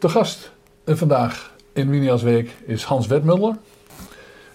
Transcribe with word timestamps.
De 0.00 0.08
gast 0.08 0.52
eh, 0.84 0.94
vandaag 0.94 1.52
in 1.72 1.90
Winia's 1.90 2.22
Week 2.22 2.56
is 2.66 2.84
Hans 2.84 3.06
Wetmuller. 3.06 3.56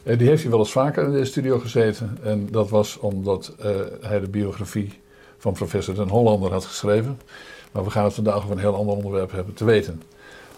Uh, 0.03 0.17
die 0.17 0.27
heeft 0.27 0.41
hier 0.41 0.51
wel 0.51 0.59
eens 0.59 0.71
vaker 0.71 1.03
in 1.03 1.11
de 1.11 1.25
studio 1.25 1.59
gezeten. 1.59 2.17
En 2.23 2.47
dat 2.51 2.69
was 2.69 2.97
omdat 2.97 3.55
uh, 3.59 3.65
hij 4.01 4.19
de 4.19 4.27
biografie 4.27 4.99
van 5.37 5.53
professor 5.53 5.95
Den 5.95 6.07
Hollander 6.07 6.51
had 6.51 6.65
geschreven. 6.65 7.19
Maar 7.71 7.83
we 7.83 7.89
gaan 7.89 8.03
het 8.03 8.13
vandaag 8.13 8.35
over 8.35 8.51
een 8.51 8.57
heel 8.57 8.75
ander 8.75 8.95
onderwerp 8.95 9.31
hebben 9.31 9.53
te 9.53 9.65
weten. 9.65 10.01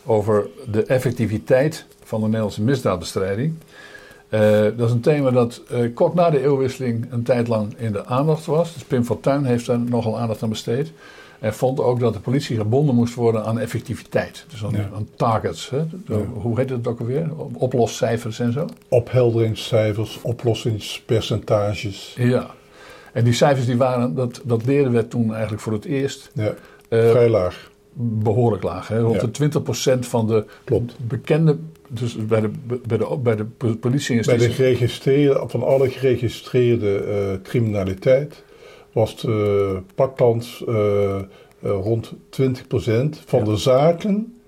Over 0.06 0.48
de 0.72 0.84
effectiviteit 0.84 1.86
van 2.04 2.20
de 2.20 2.26
Nederlandse 2.26 2.62
misdaadbestrijding. 2.62 3.56
Uh, 4.30 4.40
dat 4.62 4.88
is 4.88 4.92
een 4.92 5.02
thema 5.02 5.32
dat 5.32 5.62
kort 5.94 6.14
na 6.14 6.30
de 6.30 6.42
eeuwwisseling 6.42 7.12
een 7.12 7.24
tijd 7.24 7.48
lang 7.48 7.74
in 7.78 7.92
de 7.92 8.06
aandacht 8.06 8.46
was. 8.46 8.74
Dus 8.74 8.84
Pim 8.84 9.04
Fortuyn 9.04 9.46
heeft 9.46 9.66
daar 9.66 9.80
nogal 9.80 10.20
aandacht 10.20 10.44
aan 10.44 10.50
besteed. 10.50 10.92
En 11.40 11.54
vond 11.54 11.80
ook 11.80 12.00
dat 12.00 12.14
de 12.14 12.20
politie 12.20 12.58
gebonden 12.58 12.96
moest 12.96 13.14
worden 13.14 13.46
aan 13.46 13.60
effectiviteit. 13.60 14.46
Dus 14.50 14.66
aan, 14.66 14.72
ja. 14.72 14.90
aan 14.96 15.08
targets. 15.16 15.70
Hè? 15.70 15.88
De, 15.88 16.14
ja. 16.14 16.18
Hoe 16.18 16.60
heet 16.60 16.70
het 16.70 16.88
ook 16.88 17.00
alweer? 17.00 17.30
Oploscijfers 17.54 18.40
en 18.40 18.54
zo? 18.54 18.66
Ophelderingscijfers, 18.88 20.20
oplossingspercentages. 20.22 22.16
Ja. 22.18 22.50
En 23.14 23.24
die 23.24 23.34
cijfers 23.34 23.66
die 23.66 23.78
waren, 23.78 24.16
dat, 24.16 24.42
dat 24.44 24.66
leerden 24.66 24.92
we 24.92 25.08
toen 25.08 25.32
eigenlijk 25.32 25.62
voor 25.62 25.74
het 25.74 25.86
eerst. 25.86 26.32
Ja, 26.34 26.54
uh, 26.90 27.10
vrij 27.10 27.30
laag. 27.30 27.72
Behoorlijk 28.00 28.64
laag. 28.64 28.88
Hè? 28.88 29.00
Rond 29.00 29.38
ja. 29.38 29.48
de 29.48 29.96
20% 29.98 30.00
van 30.00 30.28
de 30.28 30.46
Klopt. 30.64 30.96
bekende, 31.08 31.58
dus 31.88 32.16
bij 32.16 32.42
de, 32.42 32.50
bij 32.88 32.98
de, 32.98 33.18
bij 33.24 33.36
de 33.36 33.46
politie 33.80 34.26
Bij 34.26 34.38
de 34.38 34.50
geregistreerde, 34.50 35.44
van 35.48 35.64
alle 35.64 35.90
geregistreerde 35.90 37.06
uh, 37.08 37.42
criminaliteit 37.44 38.44
was 38.98 39.16
de 39.16 39.82
pakkans 39.96 40.64
uh, 40.68 41.16
rond 41.62 42.14
20% 42.14 42.16
van 43.26 43.40
ja. 43.40 43.46
de 43.46 43.58
zaken 43.58 44.40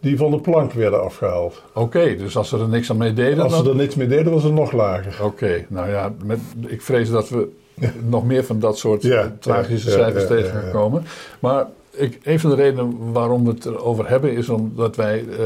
die 0.00 0.16
van 0.16 0.30
de 0.30 0.40
plank 0.40 0.72
werden 0.72 1.02
afgehaald. 1.02 1.62
Oké, 1.68 1.80
okay, 1.80 2.16
dus 2.16 2.36
als 2.36 2.48
ze 2.48 2.58
er 2.58 2.68
niks 2.68 2.90
aan 2.90 2.96
mee 2.96 3.12
deden... 3.12 3.42
Als 3.42 3.52
dan... 3.52 3.64
ze 3.64 3.70
er 3.70 3.76
niks 3.76 3.94
mee 3.94 4.06
deden, 4.06 4.32
was 4.32 4.42
het 4.42 4.52
nog 4.52 4.72
lager. 4.72 5.12
Oké, 5.12 5.24
okay, 5.24 5.66
nou 5.68 5.88
ja, 5.88 6.12
met, 6.24 6.38
ik 6.66 6.82
vrees 6.82 7.10
dat 7.10 7.28
we 7.28 7.48
nog 8.14 8.24
meer 8.24 8.44
van 8.44 8.58
dat 8.58 8.78
soort 8.78 9.02
ja, 9.02 9.36
tragische 9.40 9.90
ja, 9.90 9.96
cijfers 9.96 10.22
ja, 10.22 10.28
tegen 10.28 10.50
gaan 10.50 10.70
komen. 10.70 11.04
Maar 11.40 11.66
ik, 11.90 12.18
een 12.22 12.40
van 12.40 12.50
de 12.50 12.56
redenen 12.56 13.12
waarom 13.12 13.44
we 13.44 13.50
het 13.50 13.64
erover 13.64 14.08
hebben... 14.08 14.32
is 14.32 14.48
omdat 14.48 14.96
wij 14.96 15.24
uh, 15.24 15.36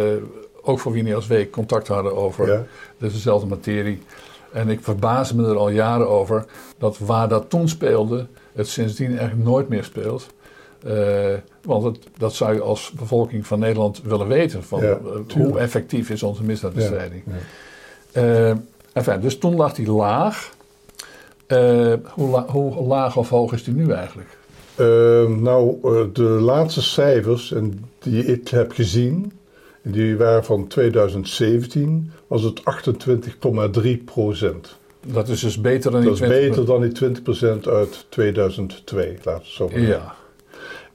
ook 0.63 0.79
voor 0.79 0.93
Wiener 0.93 1.15
als 1.15 1.27
Week 1.27 1.51
contact 1.51 1.89
hadden 1.89 2.17
over 2.17 2.67
dezezelfde 2.99 3.47
materie... 3.47 3.99
En 4.53 4.69
ik 4.69 4.83
verbaas 4.83 5.33
me 5.33 5.49
er 5.49 5.57
al 5.57 5.69
jaren 5.69 6.09
over 6.09 6.45
dat 6.79 6.99
waar 6.99 7.29
dat 7.29 7.51
toen 7.51 7.69
speelde, 7.69 8.27
het 8.53 8.69
sindsdien 8.69 9.19
eigenlijk 9.19 9.49
nooit 9.49 9.69
meer 9.69 9.85
speelt. 9.85 10.27
Uh, 10.87 11.35
want 11.63 11.85
het, 11.85 11.99
dat 12.19 12.35
zou 12.35 12.55
je 12.55 12.61
als 12.61 12.91
bevolking 12.91 13.47
van 13.47 13.59
Nederland 13.59 14.03
willen 14.03 14.29
weten. 14.29 14.65
Van, 14.65 14.81
ja, 14.81 14.99
uh, 15.05 15.37
hoe 15.37 15.59
effectief 15.59 16.11
is 16.11 16.23
onze 16.23 16.45
misdaadbestrijding? 16.45 17.23
Ja, 17.27 17.33
ja. 18.21 18.51
Uh, 18.51 18.57
enfin, 18.93 19.21
dus 19.21 19.39
toen 19.39 19.57
lag 19.57 19.75
die 19.75 19.91
laag. 19.91 20.51
Hoe, 22.15 22.29
la 22.31 22.47
hoe, 22.47 22.87
laag 22.87 23.17
of 23.17 23.29
hoog 23.29 23.53
is 23.53 23.65
die 23.65 23.75
nu 23.75 23.91
eigenlijk? 23.91 24.29
nou, 25.41 25.79
de 26.13 26.23
laatste 26.23 26.83
cijfers 26.83 27.53
en 27.53 27.85
die 27.99 28.25
ik 28.25 28.49
heb 28.49 28.73
gezien, 28.73 29.33
die 29.83 30.17
waren 30.17 30.45
van 30.45 30.67
2017, 30.67 32.13
was 32.27 32.43
het 32.43 32.63
28,3 33.81 34.05
procent. 34.05 34.77
Dat 35.07 35.29
is 35.29 35.41
dus 35.41 35.61
beter 35.61 35.91
dan 35.91 36.01
die 36.01 36.11
Dat 36.11 36.21
is 36.21 36.29
beter 36.29 36.65
dan 36.65 36.81
die 36.81 36.93
20% 37.61 37.69
uit 37.69 38.07
2002, 38.09 39.17
laten 39.23 39.43
we 39.43 39.51
zo 39.53 39.69
maar 39.69 39.81
Ja. 39.81 40.15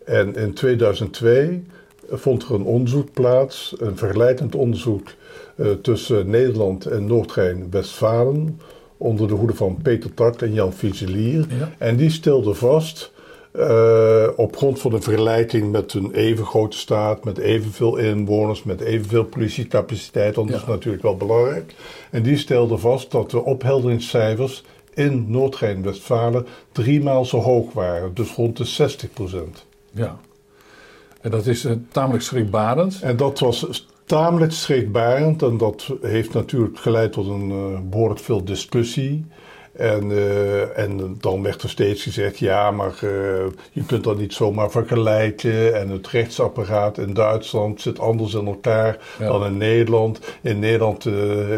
En 0.05 0.35
in 0.35 0.53
2002 0.53 1.63
vond 2.09 2.43
er 2.43 2.53
een 2.53 2.63
onderzoek 2.63 3.13
plaats, 3.13 3.75
een 3.77 3.97
vergelijkend 3.97 4.55
onderzoek 4.55 5.07
uh, 5.55 5.71
tussen 5.71 6.29
Nederland 6.29 6.85
en 6.85 7.05
Noord-Rijn-Westfalen, 7.05 8.59
onder 8.97 9.27
de 9.27 9.33
hoede 9.33 9.53
van 9.53 9.79
Peter 9.81 10.13
Tak 10.13 10.41
en 10.41 10.53
Jan 10.53 10.73
Fuselier. 10.73 11.45
Ja. 11.59 11.71
En 11.77 11.95
die 11.95 12.09
stelde 12.09 12.53
vast, 12.53 13.11
uh, 13.57 14.27
op 14.35 14.55
grond 14.55 14.79
van 14.79 14.93
een 14.93 15.01
vergelijking 15.01 15.71
met 15.71 15.93
een 15.93 16.11
even 16.13 16.45
grote 16.45 16.77
staat, 16.77 17.23
met 17.23 17.37
evenveel 17.37 17.97
inwoners, 17.97 18.63
met 18.63 18.81
evenveel 18.81 19.23
politiecapaciteit, 19.23 20.35
want 20.35 20.47
dat 20.47 20.57
ja. 20.57 20.63
is 20.63 20.69
natuurlijk 20.69 21.03
wel 21.03 21.17
belangrijk. 21.17 21.75
En 22.11 22.23
die 22.23 22.37
stelde 22.37 22.77
vast 22.77 23.11
dat 23.11 23.31
de 23.31 23.43
ophelderingscijfers 23.43 24.63
in 24.93 25.25
Noord-Rijn-Westfalen 25.27 26.45
driemaal 26.71 27.25
zo 27.25 27.39
hoog 27.39 27.73
waren, 27.73 28.13
dus 28.13 28.33
rond 28.33 28.57
de 28.57 28.65
60 28.65 29.13
procent. 29.13 29.65
Ja, 29.91 30.19
en 31.21 31.31
dat 31.31 31.45
is 31.45 31.65
uh, 31.65 31.71
tamelijk 31.91 32.23
schrikbarend. 32.23 33.01
En 33.01 33.17
dat 33.17 33.39
was 33.39 33.87
tamelijk 34.05 34.51
schrikbarend 34.51 35.41
en 35.41 35.57
dat 35.57 35.93
heeft 36.01 36.33
natuurlijk 36.33 36.79
geleid 36.79 37.11
tot 37.11 37.27
een 37.27 37.49
uh, 37.51 37.79
behoorlijk 37.89 38.19
veel 38.19 38.43
discussie. 38.43 39.25
En, 39.77 40.09
uh, 40.09 40.77
en 40.77 41.17
dan 41.19 41.43
werd 41.43 41.61
er 41.63 41.69
steeds 41.69 42.03
gezegd, 42.03 42.37
ja, 42.37 42.71
maar 42.71 42.93
uh, 43.03 43.09
je 43.71 43.85
kunt 43.85 44.03
dat 44.03 44.17
niet 44.17 44.33
zomaar 44.33 44.71
vergelijken. 44.71 45.75
En 45.75 45.89
het 45.89 46.07
rechtsapparaat 46.07 46.97
in 46.97 47.13
Duitsland 47.13 47.81
zit 47.81 47.99
anders 47.99 48.33
in 48.33 48.45
elkaar 48.45 48.97
ja. 49.19 49.27
dan 49.27 49.45
in 49.45 49.57
Nederland. 49.57 50.19
In 50.41 50.59
Nederland 50.59 51.05
uh, 51.05 51.13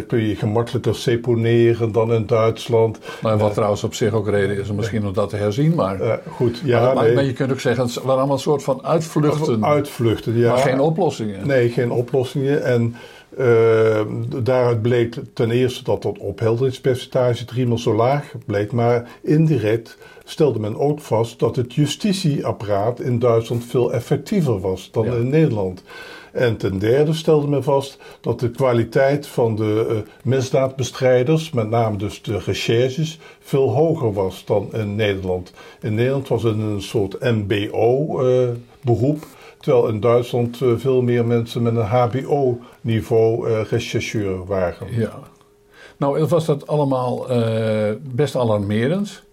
kun 0.08 0.19
je 0.19 0.35
gemakkelijker 0.35 0.96
seponeren 0.96 1.91
dan 1.91 2.13
in 2.13 2.25
Duitsland. 2.25 3.00
Nou, 3.22 3.38
wat 3.38 3.53
trouwens 3.53 3.84
op 3.84 3.94
zich 3.94 4.13
ook 4.13 4.29
reden 4.29 4.58
is 4.58 4.69
om 4.69 4.75
misschien 4.75 5.06
om 5.06 5.13
dat 5.13 5.29
te 5.29 5.35
herzien. 5.35 5.75
Maar, 5.75 6.19
goed, 6.29 6.62
ja, 6.63 6.94
maar, 6.94 7.03
nee. 7.03 7.13
maar, 7.13 7.24
je 7.24 7.34
kunt 7.34 7.52
ook 7.52 7.59
zeggen, 7.59 7.84
het 7.84 7.94
waren 7.94 8.12
allemaal 8.12 8.35
een 8.35 8.41
soort 8.41 8.63
van 8.63 8.85
uitvluchten. 8.85 9.66
Uitvluchten, 9.66 10.38
ja. 10.38 10.50
Maar 10.50 10.58
geen 10.58 10.79
oplossingen. 10.79 11.47
Nee, 11.47 11.69
geen 11.69 11.91
oplossingen. 11.91 12.63
En 12.63 12.96
uh, 13.38 14.01
daaruit 14.44 14.81
bleek 14.81 15.16
ten 15.34 15.51
eerste 15.51 15.84
dat 15.84 16.01
dat 16.01 16.17
ophelderingspercentage 16.17 17.45
driemaal 17.45 17.78
zo 17.78 17.95
laag 17.95 18.34
bleek, 18.45 18.72
maar 18.72 19.09
indirect 19.22 19.97
stelde 20.23 20.59
men 20.59 20.78
ook 20.78 21.00
vast 21.00 21.40
dat 21.40 21.56
het 21.56 21.73
justitieapparaat 21.73 23.00
in 23.00 23.19
Duitsland 23.19 23.66
veel 23.66 23.94
effectiever 23.94 24.59
was 24.59 24.90
dan 24.91 25.06
ja. 25.06 25.13
in 25.13 25.29
Nederland. 25.29 25.84
En 26.31 26.57
ten 26.57 26.79
derde 26.79 27.13
stelde 27.13 27.47
men 27.47 27.63
vast 27.63 27.97
dat 28.22 28.40
de 28.40 28.51
kwaliteit 28.51 29.28
van 29.28 29.56
de 29.56 29.88
uh, 29.90 29.97
misdaadbestrijders, 30.23 31.51
met 31.51 31.69
name 31.69 31.97
dus 31.97 32.22
de 32.22 32.40
recherches, 32.40 33.19
veel 33.40 33.72
hoger 33.73 34.13
was 34.13 34.46
dan 34.46 34.69
in 34.73 34.96
Nederland. 34.96 35.53
In 35.81 35.94
Nederland 35.94 36.28
was 36.28 36.44
het 36.44 36.57
een 36.57 36.81
soort 36.81 37.19
MBO-beroep. 37.19 39.17
Uh, 39.17 39.38
Terwijl 39.59 39.88
in 39.88 40.00
Duitsland 40.00 40.62
uh, 40.62 40.78
veel 40.78 41.02
meer 41.02 41.25
mensen 41.25 41.62
met 41.62 41.75
een 41.75 41.86
HBO-niveau 41.86 43.50
uh, 43.50 43.62
rechercheur 43.70 44.46
waren. 44.46 44.88
Ja. 44.96 45.20
Nou, 45.97 46.25
was 46.25 46.46
dat 46.46 46.68
allemaal 46.68 47.31
uh, 47.31 47.92
best 48.02 48.36
alarmerend. 48.36 49.28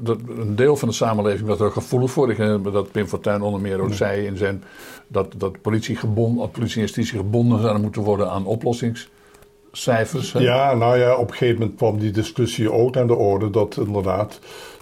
Dat, 0.00 0.18
een 0.38 0.56
deel 0.56 0.76
van 0.76 0.88
de 0.88 0.94
samenleving 0.94 1.48
was 1.48 1.60
er 1.60 1.70
gevoelig 1.70 2.10
voor. 2.10 2.30
Ik 2.30 2.36
herinner 2.36 2.72
dat 2.72 2.90
Pim 2.90 3.06
Fortuyn 3.06 3.42
onder 3.42 3.60
meer 3.60 3.80
ook 3.80 3.88
ja. 3.88 3.94
zei 3.94 4.26
in 4.26 4.36
zijn, 4.36 4.64
dat, 5.08 5.34
dat 5.36 5.60
politie, 5.60 5.96
gebonden, 5.96 6.50
politie 6.50 6.74
en 6.74 6.82
justitie 6.82 7.18
gebonden 7.18 7.60
zouden 7.60 7.82
moeten 7.82 8.02
worden 8.02 8.30
aan 8.30 8.46
oplossingscijfers. 8.46 10.32
Hè? 10.32 10.40
Ja, 10.40 10.74
nou 10.74 10.98
ja, 10.98 11.16
op 11.16 11.28
een 11.28 11.34
gegeven 11.34 11.60
moment 11.60 11.76
kwam 11.76 11.98
die 11.98 12.10
discussie 12.10 12.72
ook 12.72 12.96
aan 12.96 13.06
de 13.06 13.14
orde 13.14 13.50
dat 13.50 13.76
inderdaad 13.76 14.38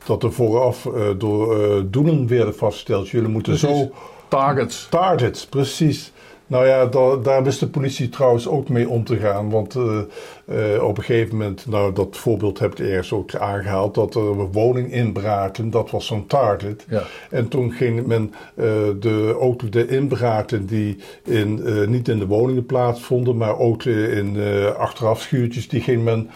dat 0.06 0.22
er 0.22 0.32
vooraf 0.32 0.88
door 1.18 1.84
doelen 1.90 2.28
werden 2.28 2.54
vastgesteld. 2.54 3.08
Jullie 3.08 3.28
moeten 3.28 3.58
Precies. 3.58 3.78
zo 3.78 3.92
Targets. 4.28 4.86
Targets, 4.90 5.46
precies. 5.46 6.12
Nou 6.46 6.66
ja, 6.66 6.86
daar, 7.22 7.42
wist 7.42 7.60
de 7.60 7.68
politie 7.68 8.08
trouwens 8.08 8.48
ook 8.48 8.68
mee 8.68 8.88
om 8.88 9.04
te 9.04 9.16
gaan. 9.16 9.50
Want 9.50 9.74
uh, 9.74 10.00
uh, 10.46 10.82
op 10.82 10.98
een 10.98 11.04
gegeven 11.04 11.36
moment, 11.36 11.66
nou 11.66 11.92
dat 11.92 12.16
voorbeeld 12.16 12.58
heb 12.58 12.72
ik 12.72 12.78
eerst 12.78 13.12
ook 13.12 13.34
aangehaald, 13.34 13.94
dat 13.94 14.14
er 14.14 14.50
woninginbraken, 14.50 15.70
dat 15.70 15.90
was 15.90 16.06
zo'n 16.06 16.26
target. 16.26 16.84
Ja. 16.88 17.02
En 17.30 17.48
toen 17.48 17.72
ging 17.72 18.06
men 18.06 18.34
uh, 18.54 18.64
de, 19.00 19.36
ook 19.38 19.72
de 19.72 19.88
inbraken 19.88 20.66
die 20.66 20.96
in, 21.24 21.62
niet 21.90 22.08
in 22.08 22.18
de 22.18 22.26
woningen 22.26 22.66
plaatsvonden, 22.66 23.36
maar 23.36 23.58
ook 23.58 23.84
in 23.84 24.36
achterafschuurtjes, 24.76 25.68
die 25.68 25.80
ging 25.80 26.04
men 26.04 26.30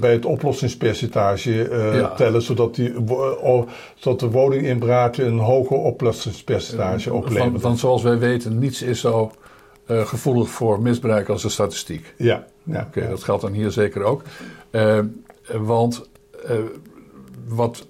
bij 0.00 0.12
het 0.12 0.24
oplossingspercentage 0.24 1.68
uh, 1.68 1.98
ja. 1.98 2.14
tellen, 2.14 2.42
zodat, 2.42 2.74
die, 2.74 2.92
uh, 2.92 3.62
zodat 3.94 4.20
de 4.20 4.30
woninginbraken 4.30 5.26
een 5.26 5.38
hoger 5.38 5.76
oplossingspercentage 5.76 7.12
opleveren. 7.12 7.50
Want, 7.50 7.62
want 7.62 7.78
zoals 7.78 8.02
wij 8.02 8.18
weten, 8.18 8.58
niets 8.58 8.82
is 8.82 9.00
zo 9.00 9.30
gevoelig 9.86 10.48
voor 10.48 10.82
misbruik 10.82 11.28
als 11.28 11.42
de 11.42 11.48
statistiek. 11.48 12.14
Ja. 12.16 12.46
ja 12.62 12.80
Oké, 12.80 12.98
okay, 12.98 13.10
dat 13.10 13.22
geldt 13.22 13.42
dan 13.42 13.52
hier 13.52 13.70
zeker 13.70 14.02
ook. 14.02 14.22
want 15.58 16.08
wat, 17.48 17.86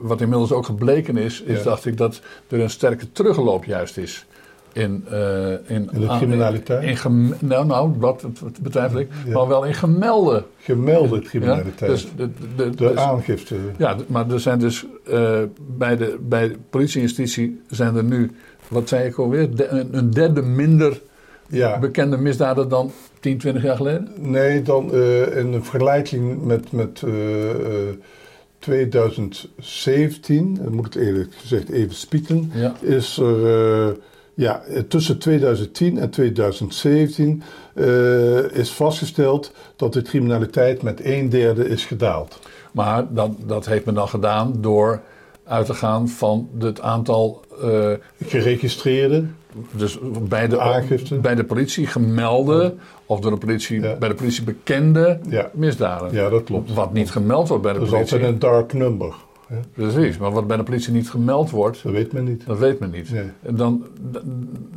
wat 0.00 0.20
inmiddels 0.20 0.52
ook 0.52 0.66
gebleken 0.66 1.16
is, 1.16 1.42
is 1.42 1.58
ja. 1.58 1.64
dacht 1.64 1.86
ik 1.86 1.96
dat 1.96 2.20
er 2.48 2.60
een 2.60 2.70
sterke 2.70 3.12
terugloop 3.12 3.64
juist 3.64 3.96
is 3.96 4.26
in, 4.76 5.04
in, 5.66 5.88
in 5.92 6.00
de 6.00 6.06
criminaliteit? 6.06 6.82
In, 6.82 6.88
in 6.88 6.96
gem, 6.96 7.34
nou, 7.38 7.66
nou, 7.66 7.98
dat 7.98 8.24
betwijfel 8.62 8.98
ik. 8.98 9.08
Ja. 9.26 9.32
Maar 9.32 9.48
wel 9.48 9.64
in 9.64 9.74
gemelde. 9.74 10.44
Gemelde 10.58 11.20
criminaliteit. 11.20 11.80
Ja, 11.80 11.86
dus 11.86 12.08
de, 12.16 12.30
de, 12.56 12.70
de 12.70 12.74
dus, 12.74 12.96
aangifte. 12.96 13.54
Ja, 13.76 13.96
maar 14.06 14.30
er 14.30 14.40
zijn 14.40 14.58
dus 14.58 14.86
bij, 15.78 15.96
de, 15.96 16.18
bij 16.20 16.48
de 16.48 16.56
politie 16.70 17.00
en 17.00 17.06
justitie 17.06 17.60
zijn 17.70 17.96
er 17.96 18.04
nu, 18.04 18.30
wat 18.68 18.88
zei 18.88 19.08
ik 19.08 19.18
alweer, 19.18 19.56
de, 19.56 19.68
een 19.92 20.10
derde 20.10 20.42
minder 20.42 21.00
ja. 21.48 21.78
bekende 21.78 22.16
misdaden 22.16 22.68
dan 22.68 22.92
10, 23.20 23.38
20 23.38 23.62
jaar 23.62 23.76
geleden? 23.76 24.12
Nee, 24.16 24.62
dan 24.62 24.94
uh, 24.94 25.36
in 25.36 25.64
vergelijking 25.64 26.44
met, 26.44 26.72
met 26.72 27.02
uh, 27.04 27.12
2017, 28.58 30.58
dan 30.62 30.74
moet 30.74 30.86
ik 30.86 30.94
eerlijk 30.94 31.34
gezegd 31.34 31.68
even 31.68 31.94
spieken, 31.94 32.50
ja. 32.54 32.74
is 32.80 33.18
er 33.18 33.96
ja, 34.34 34.62
tussen 34.88 35.18
2010 35.18 35.98
en 35.98 36.10
2017 36.10 37.42
uh, 37.74 38.52
is 38.52 38.70
vastgesteld 38.70 39.52
dat 39.76 39.92
de 39.92 40.02
criminaliteit 40.02 40.82
met 40.82 41.04
een 41.04 41.28
derde 41.28 41.68
is 41.68 41.84
gedaald. 41.84 42.38
Maar 42.72 43.14
dat, 43.14 43.30
dat 43.46 43.66
heeft 43.66 43.84
men 43.84 43.94
dan 43.94 44.08
gedaan 44.08 44.54
door 44.60 45.00
uit 45.44 45.66
te 45.66 45.74
gaan 45.74 46.08
van 46.08 46.48
het 46.58 46.80
aantal 46.80 47.44
geregistreerde. 48.24 49.24
Dus 49.70 49.98
bij 50.28 50.48
de, 50.48 50.60
aangifte. 50.60 51.14
bij 51.14 51.34
de 51.34 51.44
politie 51.44 51.86
gemelde 51.86 52.74
of 53.06 53.20
door 53.20 53.30
de 53.30 53.36
politie, 53.36 53.80
bij 53.80 54.08
de 54.08 54.14
politie 54.14 54.44
bekende 54.44 55.18
ja. 55.28 55.50
misdaden. 55.52 56.12
Ja, 56.12 56.28
dat 56.28 56.44
klopt. 56.44 56.74
Wat 56.74 56.92
niet 56.92 57.10
gemeld 57.10 57.48
wordt 57.48 57.62
bij 57.62 57.72
de 57.72 57.78
politie. 57.78 57.98
Dat 57.98 58.06
is 58.06 58.12
altijd 58.12 58.32
een 58.32 58.38
dark 58.38 58.72
number. 58.72 59.14
Precies, 59.74 60.18
maar 60.18 60.30
wat 60.30 60.46
bij 60.46 60.56
de 60.56 60.62
politie 60.62 60.92
niet 60.92 61.10
gemeld 61.10 61.50
wordt... 61.50 61.82
Dat 61.82 61.92
weet 61.92 62.12
men 62.12 62.24
niet. 62.24 62.46
Dat 62.46 62.58
weet 62.58 62.78
men 62.78 62.90
niet. 62.90 63.12
En 63.42 63.56
dan, 63.56 63.86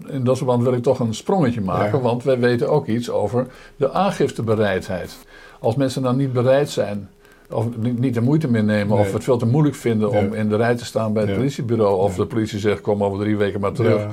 in 0.08 0.24
dat 0.24 0.38
verband 0.38 0.64
wil 0.64 0.74
ik 0.74 0.84
toch 0.84 1.00
een 1.00 1.14
sprongetje 1.14 1.62
maken, 1.62 2.02
want 2.02 2.24
wij 2.24 2.40
weten 2.40 2.70
ook 2.70 2.88
iets 2.88 3.10
over 3.10 3.48
de 3.76 3.92
aangiftebereidheid. 3.92 5.18
Als 5.60 5.76
mensen 5.76 6.02
dan 6.02 6.18
niet 6.18 6.34
bereid 6.34 6.70
zijn, 6.70 7.10
of 7.52 7.66
niet 7.78 8.14
de 8.14 8.22
moeite 8.22 8.48
meer 8.48 8.64
nemen, 8.64 8.98
of 8.98 9.14
het 9.14 9.24
veel 9.24 9.38
te 9.38 9.46
moeilijk 9.46 9.76
vinden 9.76 10.10
om 10.10 10.34
in 10.34 10.50
de 10.50 10.56
rij 10.56 10.76
te 10.76 10.86
staan 10.86 11.14
bij 11.14 11.24
het 11.24 11.36
politiebureau, 11.36 12.00
of 12.00 12.16
de 12.16 12.26
politie 12.26 12.60
zegt: 12.60 12.82
kom 12.82 13.04
over 13.04 13.20
drie 13.20 13.38
weken 13.38 13.60
maar 13.60 13.72
terug, 13.72 14.06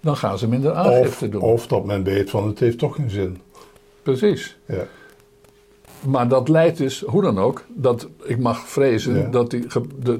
dan 0.00 0.16
gaan 0.16 0.38
ze 0.38 0.48
minder 0.48 0.74
aangifte 0.74 1.24
of, 1.24 1.30
doen. 1.30 1.40
Of 1.40 1.66
dat 1.66 1.84
men 1.84 2.02
weet 2.02 2.30
van 2.30 2.46
het 2.46 2.58
heeft 2.58 2.78
toch 2.78 2.94
geen 2.94 3.10
zin. 3.10 3.40
Precies. 4.02 4.56
Ja. 4.66 4.84
Maar 6.06 6.28
dat 6.28 6.48
leidt 6.48 6.78
dus, 6.78 7.00
hoe 7.06 7.22
dan 7.22 7.38
ook, 7.38 7.64
dat 7.68 8.08
ik 8.24 8.38
mag 8.38 8.68
vrezen 8.68 9.30
dat, 9.30 9.50
die, 9.50 9.66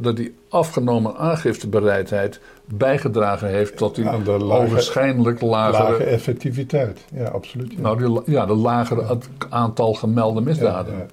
dat 0.00 0.16
die 0.16 0.34
afgenomen 0.48 1.16
aangiftebereidheid 1.16 2.40
bijgedragen 2.64 3.48
heeft 3.48 3.76
tot 3.76 3.94
die 3.94 4.04
lage, 4.04 4.70
waarschijnlijk 4.70 5.40
lagere... 5.40 5.90
Lage 5.90 6.04
effectiviteit, 6.04 7.04
ja, 7.14 7.24
absoluut. 7.24 7.72
Ja. 7.72 7.80
Nou, 7.80 7.98
die, 7.98 8.32
ja, 8.32 8.46
de 8.46 8.54
lagere 8.54 9.18
aantal 9.48 9.94
gemelde 9.94 10.40
misdaden. 10.40 11.10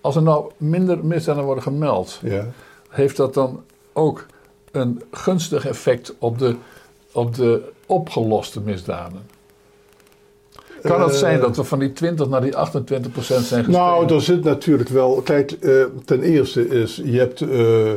Als 0.00 0.16
er 0.16 0.22
nou 0.22 0.50
minder 0.56 1.04
misdaden 1.04 1.44
worden 1.44 1.62
gemeld, 1.62 2.20
heeft 2.88 3.16
dat 3.16 3.34
dan 3.34 3.62
ook 3.92 4.26
een 4.70 5.02
gunstig 5.10 5.66
effect 5.66 6.14
op 6.18 6.38
de, 6.38 6.56
op 7.12 7.34
de 7.34 7.72
opgeloste 7.94 8.60
misdaden? 8.60 9.32
Kan 10.82 11.02
het 11.02 11.14
zijn 11.14 11.40
dat 11.40 11.56
we 11.56 11.64
van 11.64 11.78
die 11.78 11.92
20 11.92 12.28
naar 12.28 12.40
die 12.40 12.56
28 12.56 13.12
procent 13.12 13.44
zijn 13.44 13.64
gestegen? 13.64 13.86
Nou, 13.86 14.14
er 14.14 14.22
zit 14.22 14.44
natuurlijk 14.44 14.88
wel. 14.88 15.22
Kijk, 15.22 15.56
uh, 15.60 15.84
ten 16.04 16.22
eerste 16.22 16.68
is, 16.68 17.02
je 17.04 17.18
hebt 17.18 17.40
uh, 17.40 17.92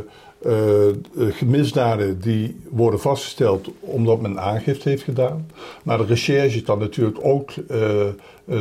uh, 0.46 1.42
misdaden 1.46 2.20
die 2.20 2.60
worden 2.70 3.00
vastgesteld 3.00 3.70
omdat 3.80 4.22
men 4.22 4.40
aangifte 4.40 4.90
heeft 4.90 5.04
gedaan. 5.04 5.48
Maar 5.84 5.98
de 5.98 6.06
recherche 6.06 6.62
kan 6.62 6.80
natuurlijk 6.80 7.18
ook 7.22 7.52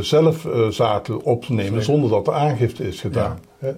zelf 0.01 0.49
zaken 0.71 1.23
opnemen 1.23 1.83
zonder 1.83 2.11
dat 2.11 2.25
de 2.25 2.33
aangifte 2.33 2.89
is 2.89 3.01
gedaan. 3.01 3.39
Ja. 3.59 3.75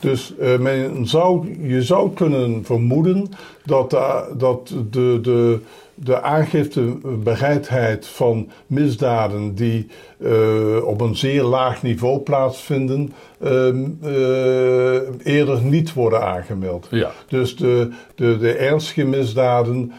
Dus 0.00 0.34
men 0.60 1.06
zou, 1.06 1.56
je 1.68 1.82
zou 1.82 2.10
kunnen 2.14 2.64
vermoeden 2.64 3.28
dat, 3.64 3.90
dat 4.36 4.74
de, 4.90 5.18
de 5.22 5.58
de 6.00 6.22
aangiftebereidheid 6.22 8.06
van 8.06 8.48
misdaden 8.66 9.54
die 9.54 9.86
uh, 10.18 10.84
op 10.84 11.00
een 11.00 11.16
zeer 11.16 11.42
laag 11.42 11.82
niveau 11.82 12.18
plaatsvinden, 12.18 13.12
uh, 13.40 13.68
uh, 14.04 15.00
eerder 15.22 15.62
niet 15.62 15.92
worden 15.92 16.22
aangemeld. 16.22 16.86
Ja. 16.90 17.10
Dus 17.28 17.56
de, 17.56 17.90
de, 18.14 18.38
de 18.38 18.52
ernstige 18.52 19.04
misdaden 19.04 19.92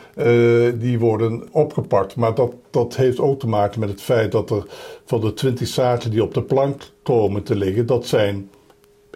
die 0.79 0.99
worden 0.99 1.43
opgepakt. 1.51 2.15
Maar 2.15 2.35
dat, 2.35 2.53
dat 2.69 2.95
heeft 2.95 3.19
ook 3.19 3.39
te 3.39 3.47
maken 3.47 3.79
met 3.79 3.89
het 3.89 4.01
feit 4.01 4.31
dat 4.31 4.49
er 4.49 4.65
van 5.05 5.21
de 5.21 5.33
twintig 5.33 5.67
zaken 5.67 6.11
die 6.11 6.23
op 6.23 6.33
de 6.33 6.43
plank 6.43 6.81
komen 7.03 7.43
te 7.43 7.55
liggen, 7.55 7.85
dat 7.85 8.05
zijn 8.05 8.49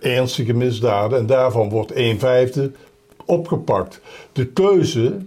ernstige 0.03 0.53
misdaden 0.53 1.19
en 1.19 1.25
daarvan 1.25 1.69
wordt 1.69 1.91
een 1.95 2.19
vijfde 2.19 2.71
opgepakt. 3.25 4.01
De 4.31 4.45
keuze 4.45 5.17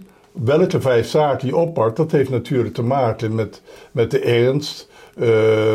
welke 0.43 0.81
vijf 0.81 1.07
zaken 1.07 1.47
je 1.47 1.55
oppakt, 1.55 1.97
dat 1.97 2.11
heeft 2.11 2.29
natuurlijk 2.29 2.73
te 2.73 2.83
maken 2.83 3.35
met, 3.35 3.61
met 3.91 4.11
de 4.11 4.19
ernst 4.19 4.89
uh, 5.17 5.29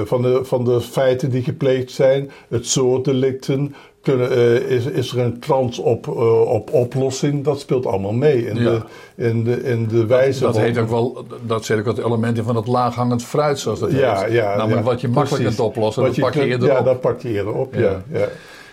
van, 0.04 0.22
de, 0.22 0.40
van 0.42 0.64
de 0.64 0.80
feiten 0.80 1.30
die 1.30 1.42
gepleegd 1.42 1.90
zijn, 1.90 2.30
het 2.48 2.66
soort 2.66 3.04
delicten. 3.04 3.74
Kunnen, 4.02 4.32
uh, 4.32 4.54
is, 4.54 4.84
is 4.84 5.12
er 5.12 5.18
een 5.18 5.38
kans 5.38 5.78
op, 5.78 6.06
uh, 6.06 6.40
op 6.40 6.72
oplossing? 6.72 7.44
Dat 7.44 7.60
speelt 7.60 7.86
allemaal 7.86 8.12
mee 8.12 8.46
in, 8.46 8.54
de, 8.54 8.80
in, 9.14 9.44
de, 9.44 9.62
in 9.62 9.88
de 9.88 10.06
wijze. 10.06 10.40
Dat, 10.40 10.54
dat 10.54 10.62
heet 10.62 10.78
ook 10.78 10.88
wel, 10.88 11.26
dat 11.46 11.64
zit 11.64 11.78
ook 11.78 11.86
het 11.86 11.98
element 11.98 12.38
in 12.38 12.44
van 12.44 12.56
het 12.56 12.66
laaghangend 12.66 13.24
fruit, 13.24 13.58
zoals 13.58 13.80
dat 13.80 13.92
ja, 13.92 14.22
heet. 14.22 14.32
Ja, 14.32 14.56
Namelijk 14.56 14.86
wat 14.86 15.00
je 15.00 15.08
makkelijk 15.08 15.44
kunt 15.44 15.60
oplossen, 15.60 16.02
wat 16.02 16.14
dat 16.14 16.24
pak 16.24 16.34
je 16.34 16.44
eerder 16.44 16.68
ja, 16.68 16.78
op. 16.78 16.78
Ja, 16.78 16.92
dat 16.92 17.00
pak 17.00 17.20
je 17.20 17.28
eerder 17.28 17.54
op, 17.54 17.74
ja. 17.74 18.02
ja. 18.12 18.28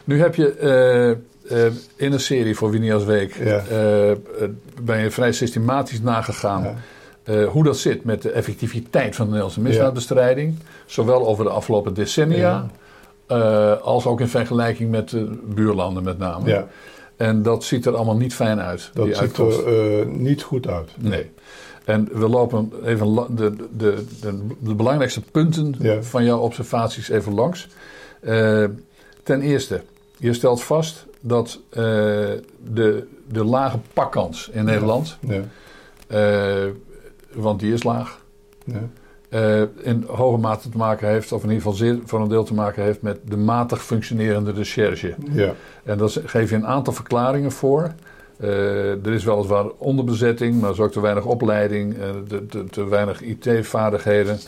Nu 0.09 0.19
heb 0.21 0.35
je 0.35 1.17
uh, 1.51 1.65
in 1.95 2.11
een 2.13 2.19
serie 2.19 2.55
voor 2.55 2.71
Winia's 2.71 3.03
Week 3.03 3.35
ja. 3.43 3.63
uh, 3.71 4.17
ben 4.81 4.99
je 4.99 5.11
vrij 5.11 5.31
systematisch 5.31 6.01
nagegaan 6.01 6.77
ja. 7.25 7.43
hoe 7.43 7.63
dat 7.63 7.77
zit 7.77 8.03
met 8.03 8.21
de 8.21 8.31
effectiviteit 8.31 9.15
van 9.15 9.25
de 9.25 9.31
Nederlandse 9.31 9.61
misdaadbestrijding. 9.61 10.55
Zowel 10.85 11.27
over 11.27 11.43
de 11.43 11.49
afgelopen 11.49 11.93
decennia 11.93 12.69
als 13.81 14.05
ook 14.05 14.19
in 14.19 14.27
vergelijking 14.27 14.91
met 14.91 15.09
de 15.09 15.39
buurlanden 15.45 16.03
met 16.03 16.17
name. 16.17 16.65
En 17.17 17.41
dat 17.43 17.63
ziet 17.63 17.85
er 17.85 17.95
allemaal 17.95 18.17
niet 18.17 18.33
fijn 18.33 18.59
uit. 18.59 18.91
Dat 18.93 19.15
ziet 19.17 19.37
er 19.37 20.05
niet 20.07 20.41
goed 20.41 20.67
uit. 20.67 20.89
Nee. 20.97 21.31
En 21.85 22.09
we 22.11 22.29
lopen 22.29 22.71
even 22.85 23.15
de, 23.35 23.55
de, 23.77 24.05
de, 24.21 24.47
de 24.59 24.75
belangrijkste 24.75 25.21
punten 25.21 25.75
van 26.03 26.23
jouw 26.23 26.39
observaties 26.39 27.09
even 27.09 27.33
langs. 27.33 27.67
ten 29.23 29.41
eerste, 29.41 29.81
je 30.19 30.33
stelt 30.33 30.63
vast 30.63 31.05
dat 31.21 31.59
uh, 31.69 31.75
de, 32.73 33.07
de 33.27 33.43
lage 33.43 33.79
pakkans 33.93 34.49
in 34.49 34.65
Nederland, 34.65 35.17
ja. 35.19 35.41
Uh, 36.11 36.71
want 37.33 37.59
die 37.59 37.73
is 37.73 37.83
laag, 37.83 38.19
ja. 38.65 38.89
uh, 39.29 39.67
in 39.81 40.05
hoge 40.07 40.37
mate 40.37 40.69
te 40.69 40.77
maken 40.77 41.07
heeft, 41.07 41.31
of 41.31 41.43
in 41.43 41.49
ieder 41.49 41.63
geval 41.63 41.77
zeer 41.77 41.99
voor 42.05 42.21
een 42.21 42.27
deel 42.27 42.43
te 42.43 42.53
maken 42.53 42.83
heeft 42.83 43.01
met 43.01 43.19
de 43.25 43.37
matig 43.37 43.83
functionerende 43.83 44.51
recherche. 44.51 45.15
Ja. 45.31 45.53
En 45.83 45.97
daar 45.97 46.09
geef 46.09 46.49
je 46.49 46.55
een 46.55 46.67
aantal 46.67 46.93
verklaringen 46.93 47.51
voor. 47.51 47.93
er 48.39 49.13
is 49.13 49.23
weliswaar 49.23 49.65
onderbezetting, 49.77 50.55
maar 50.55 50.69
er 50.69 50.75
is 50.75 50.81
ook 50.81 50.91
te 50.91 51.01
weinig 51.01 51.25
opleiding, 51.25 51.95
te, 52.27 52.45
te, 52.45 52.63
te, 52.65 52.87
weinig 52.87 53.21
IT-vaardigheden, 53.21 54.39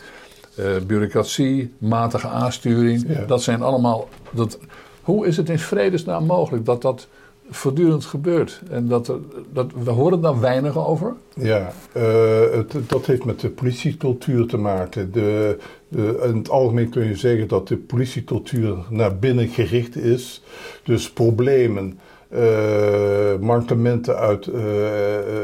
bureaucratie, 0.86 1.74
matige 1.78 2.28
aansturing. 2.28 3.04
Ja. 3.08 3.24
Dat 3.24 3.42
zijn 3.42 3.62
allemaal. 3.62 4.08
Dat, 4.30 4.58
hoe 5.02 5.26
is 5.26 5.36
het 5.36 5.48
in 5.48 5.58
vredesnaam 5.58 6.26
mogelijk 6.26 6.64
dat 6.64 6.82
dat 6.82 7.08
voortdurend 7.50 8.04
gebeurt? 8.04 8.60
En 8.70 8.88
dat, 8.88 9.08
er, 9.08 9.18
dat 9.52 9.70
we 9.84 9.90
horen 9.90 10.20
daar 10.20 10.40
weinig 10.40 10.86
over? 10.86 11.14
Ja, 11.34 11.72
uh, 11.96 12.40
het, 12.52 12.74
dat 12.86 13.06
heeft 13.06 13.24
met 13.24 13.40
de 13.40 13.50
politiecultuur 13.50 14.46
te 14.46 14.56
maken. 14.56 15.12
De, 15.12 15.58
de, 15.88 16.22
in 16.26 16.36
het 16.36 16.50
algemeen 16.50 16.88
kun 16.88 17.04
je 17.04 17.16
zeggen 17.16 17.48
dat 17.48 17.68
de 17.68 17.76
politiecultuur 17.76 18.76
naar 18.88 19.18
binnen 19.18 19.48
gericht 19.48 19.96
is. 19.96 20.42
Dus 20.84 21.12
problemen 21.12 21.98
uh, 22.34 23.40
mankementen 23.40 24.16
uit 24.16 24.46
uh, 24.46 24.54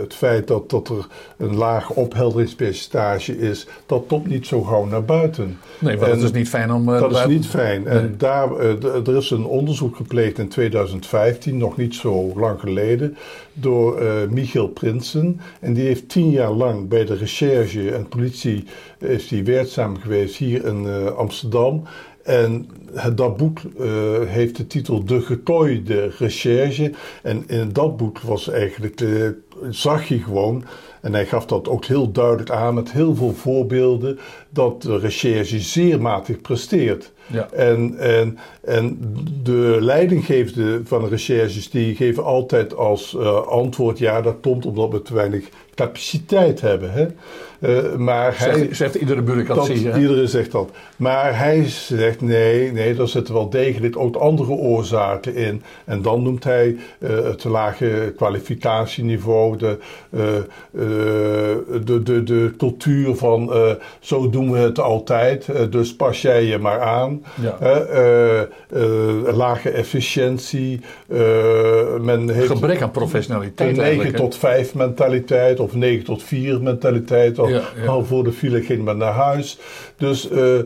het 0.01 0.15
feit 0.15 0.47
dat, 0.47 0.71
dat 0.71 0.89
er 0.89 1.07
een 1.37 1.57
laag 1.57 1.91
ophelderingspercentage 1.91 3.39
is, 3.39 3.67
dat 3.87 4.05
komt 4.07 4.27
niet 4.27 4.47
zo 4.47 4.63
gauw 4.63 4.85
naar 4.85 5.05
buiten. 5.05 5.59
Nee, 5.79 5.97
dat 5.97 6.23
is 6.23 6.33
niet 6.33 6.49
fijn 6.49 6.73
om. 6.73 6.89
Uh, 6.89 7.01
dat 7.01 7.17
is 7.17 7.27
niet 7.27 7.47
fijn. 7.47 7.83
Nee. 7.83 7.99
En 7.99 8.15
daar, 8.19 8.61
er 8.81 9.17
is 9.17 9.31
een 9.31 9.45
onderzoek 9.45 9.97
gepleegd 9.97 10.39
in 10.39 10.49
2015, 10.49 11.57
nog 11.57 11.77
niet 11.77 11.95
zo 11.95 12.33
lang 12.37 12.61
geleden, 12.61 13.17
door 13.53 14.03
Michiel 14.31 14.69
Prinsen. 14.69 15.41
En 15.61 15.73
die 15.73 15.85
heeft 15.85 16.09
tien 16.09 16.31
jaar 16.31 16.53
lang 16.53 16.89
bij 16.89 17.05
de 17.05 17.15
recherche 17.15 17.91
en 17.91 18.09
politie 18.09 18.65
is 18.99 19.29
die 19.29 19.45
werkzaam 19.45 19.99
geweest 20.01 20.37
hier 20.37 20.65
in 20.65 20.87
Amsterdam. 21.17 21.83
En 22.29 22.69
dat 23.15 23.37
boek 23.37 23.59
uh, 23.63 23.91
heeft 24.27 24.57
de 24.57 24.67
titel 24.67 25.05
De 25.05 25.21
getooide 25.21 26.11
recherche. 26.19 26.93
En 27.23 27.45
in 27.47 27.73
dat 27.73 27.97
boek 27.97 28.21
was 28.21 28.49
eigenlijk, 28.49 29.05
zag 29.71 30.09
je 30.09 30.23
gewoon 30.23 30.65
En 31.01 31.13
hij 31.13 31.27
gaf 31.27 31.47
dat 31.47 31.69
ook 31.69 31.85
heel 31.85 32.13
duidelijk 32.13 32.51
aan 32.51 32.75
met 32.75 32.93
heel 32.93 33.15
veel 33.15 33.33
voorbeelden 33.33 34.19
dat 34.51 34.83
de 34.83 34.99
recherche 34.99 35.61
zeer 35.61 36.01
matig 36.01 36.41
presteert. 36.41 37.13
Ja. 37.27 37.49
En, 37.51 37.99
en, 37.99 38.39
en 38.61 38.99
de 39.43 39.77
leidinggevende 39.81 40.81
van 40.85 41.03
de 41.03 41.09
recherches 41.09 41.71
die 41.71 41.95
geven 41.95 42.25
altijd 42.25 42.77
als 42.77 43.15
uh, 43.19 43.47
antwoord: 43.47 43.99
ja, 43.99 44.23
dat 44.23 44.37
komt 44.41 44.67
omdat 44.67 44.93
we 44.93 45.03
te 45.03 45.15
weinig 45.15 45.49
capaciteit 45.75 46.61
hebben. 46.61 46.93
Hè? 46.93 47.07
Uh, 47.61 47.95
maar 47.95 48.33
zegt, 48.33 48.57
hij, 48.57 48.69
zegt 48.75 48.95
iedere 48.95 49.23
bureaucratie. 49.23 49.77
Iedereen 49.77 50.29
zegt 50.29 50.53
dat. 50.53 50.71
Maar 50.97 51.39
hij 51.39 51.65
zegt 51.67 52.21
nee, 52.21 52.73
nee, 52.73 52.95
daar 52.95 53.09
zitten 53.09 53.35
wel 53.35 53.51
degelijk 53.51 53.97
ook 53.97 54.17
andere 54.17 54.53
oorzaken 54.53 55.35
in. 55.35 55.63
En 55.85 56.03
dan 56.03 56.23
noemt 56.23 56.45
hij 56.45 56.77
uh, 56.99 57.25
het 57.25 57.45
lage 57.45 58.13
kwalificatieniveau, 58.17 59.57
de, 59.57 59.79
de, 61.85 62.03
de, 62.03 62.23
de 62.23 62.55
cultuur 62.57 63.15
van 63.15 63.53
zo 64.01 64.31
doen 64.31 64.38
we 64.53 64.59
het 64.59 64.79
altijd, 64.79 65.47
dus 65.71 65.97
pas 65.97 66.23
jij 66.23 66.45
je 66.45 66.59
maar 66.59 66.81
aan. 66.81 67.25
Ja. 67.41 67.59
lage 69.33 69.71
efficiëntie. 69.71 70.81
men 72.01 72.29
heeft 72.31 72.47
Gebrek 72.47 72.83
aan 72.83 72.91
professionaliteit. 72.91 73.79
Een 73.79 73.85
9 73.85 74.15
tot 74.15 74.37
5 74.37 74.75
mentaliteit 74.75 75.61
of 75.61 75.75
9 75.75 76.05
tot 76.05 76.23
4 76.23 76.63
mentaliteit 76.63 77.37
ja, 77.37 77.63
Al 77.87 78.05
voor 78.05 78.25
de 78.25 78.33
file 78.33 78.63
ging 78.63 78.85
men 78.85 78.97
naar 78.97 79.13
huis. 79.13 79.59
Dus 79.97 80.31
uh, 80.31 80.55
uh, 80.55 80.65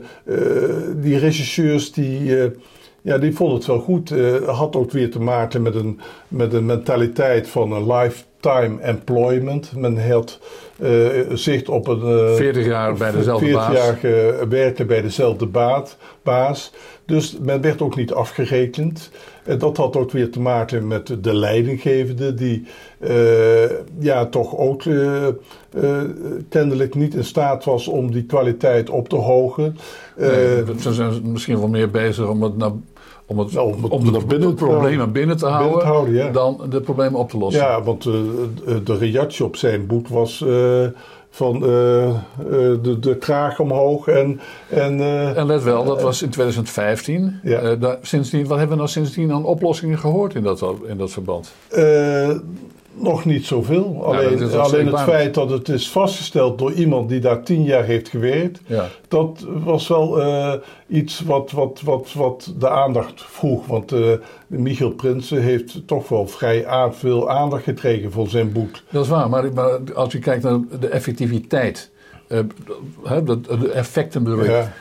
die 0.96 1.18
regisseurs 1.18 1.92
die, 1.92 2.20
uh, 2.20 2.44
ja, 3.02 3.18
die 3.18 3.34
vonden 3.34 3.56
het 3.56 3.66
wel 3.66 3.78
goed. 3.78 4.14
had 4.46 4.76
ook 4.76 4.90
weer 4.90 5.10
te 5.10 5.20
maken 5.20 5.62
met 5.62 5.74
een, 5.74 6.00
met 6.28 6.52
een 6.52 6.66
mentaliteit 6.66 7.48
van 7.48 7.72
een 7.72 7.92
lifetime 7.92 8.80
employment. 8.80 9.76
Men 9.76 10.10
had 10.10 10.40
zicht 11.32 11.68
op 11.68 11.88
een... 11.88 12.34
40 12.36 12.66
jaar 12.66 12.94
bij 12.94 13.10
dezelfde 13.10 13.46
40 13.46 13.66
baas. 13.66 14.00
jaar 14.00 14.48
werken 14.48 14.86
bij 14.86 15.02
dezelfde 15.02 15.46
baat, 15.46 15.96
baas. 16.22 16.72
Dus 17.04 17.38
men 17.40 17.60
werd 17.60 17.82
ook 17.82 17.96
niet 17.96 18.12
afgerekend. 18.12 19.10
En 19.44 19.58
dat 19.58 19.76
had 19.76 19.96
ook 19.96 20.10
weer 20.10 20.30
te 20.30 20.40
maken 20.40 20.86
met 20.86 21.16
de 21.20 21.34
leidinggevende, 21.34 22.34
die 22.34 22.66
uh, 23.00 23.10
ja, 23.98 24.26
toch 24.26 24.56
ook 24.56 24.84
uh, 24.84 25.26
uh, 25.76 26.00
kennelijk 26.48 26.94
niet 26.94 27.14
in 27.14 27.24
staat 27.24 27.64
was 27.64 27.88
om 27.88 28.12
die 28.12 28.24
kwaliteit 28.24 28.90
op 28.90 29.08
te 29.08 29.16
hogen. 29.16 29.76
Nee, 30.16 30.64
ze 30.80 30.92
zijn 30.92 31.32
misschien 31.32 31.58
wel 31.58 31.68
meer 31.68 31.90
bezig 31.90 32.28
om 32.28 32.42
het 32.42 32.56
naar 32.56 32.72
om 33.32 33.38
het, 33.38 33.52
nou, 33.52 33.74
om, 33.74 33.84
om 33.84 34.12
de, 34.12 34.24
binnen, 34.26 34.54
problemen 34.54 35.12
binnen 35.12 35.36
te 35.36 35.46
houden, 35.46 35.68
binnen 35.68 35.86
te 35.86 35.92
houden 35.92 36.14
ja. 36.14 36.30
dan 36.30 36.60
de 36.70 36.80
problemen 36.80 37.20
op 37.20 37.30
te 37.30 37.38
lossen. 37.38 37.62
Ja, 37.62 37.82
want 37.82 38.02
de 38.02 38.96
reactie 38.98 39.44
op 39.44 39.56
zijn 39.56 39.86
boek 39.86 40.08
was 40.08 40.44
van 41.34 41.64
uh, 41.64 42.06
uh, 42.08 42.14
de, 42.82 42.96
de 43.00 43.16
kraag 43.16 43.60
omhoog. 43.60 44.08
En, 44.08 44.40
en, 44.68 45.00
en 45.36 45.46
let 45.46 45.62
wel, 45.62 45.84
dat 45.84 46.02
was 46.02 46.22
in 46.22 46.30
2015. 46.30 47.40
Ja. 47.42 47.74
Daar, 47.74 47.98
sindsdien, 48.02 48.46
wat 48.46 48.58
hebben 48.58 48.76
we 48.76 48.82
nou 48.82 48.88
sindsdien 48.88 49.32
aan 49.32 49.44
oplossingen 49.44 49.98
gehoord 49.98 50.34
in 50.34 50.42
dat, 50.42 50.64
in 50.86 50.96
dat 50.96 51.10
verband? 51.10 51.52
Nog 52.94 53.24
niet 53.24 53.46
zoveel. 53.46 54.04
Alleen, 54.04 54.52
alleen 54.52 54.86
het 54.86 55.00
feit 55.00 55.34
dat 55.34 55.50
het 55.50 55.68
is 55.68 55.90
vastgesteld 55.90 56.58
door 56.58 56.72
iemand 56.72 57.08
die 57.08 57.20
daar 57.20 57.42
tien 57.42 57.62
jaar 57.62 57.84
heeft 57.84 58.08
gewerkt, 58.08 58.60
ja. 58.66 58.88
dat 59.08 59.46
was 59.64 59.88
wel 59.88 60.20
uh, 60.20 60.54
iets 60.88 61.20
wat, 61.20 61.50
wat, 61.50 61.80
wat, 61.84 62.12
wat 62.12 62.54
de 62.58 62.68
aandacht 62.68 63.22
vroeg. 63.22 63.66
Want 63.66 63.92
uh, 63.92 64.12
Michiel 64.46 64.90
Prinsen 64.90 65.42
heeft 65.42 65.86
toch 65.86 66.08
wel 66.08 66.26
vrij 66.26 66.66
aan, 66.66 66.94
veel 66.94 67.30
aandacht 67.30 67.64
gekregen 67.64 68.12
voor 68.12 68.28
zijn 68.28 68.52
boek. 68.52 68.70
Dat 68.90 69.04
is 69.04 69.10
waar, 69.10 69.28
maar, 69.28 69.52
maar 69.52 69.78
als 69.94 70.12
je 70.12 70.18
kijkt 70.18 70.42
naar 70.42 70.58
de 70.80 70.88
effectiviteit, 70.88 71.90
uh, 72.28 72.38
de, 73.24 73.40
de 73.40 73.70
effecten 73.70 74.22
bedoel 74.22 74.44
ja. 74.44 74.72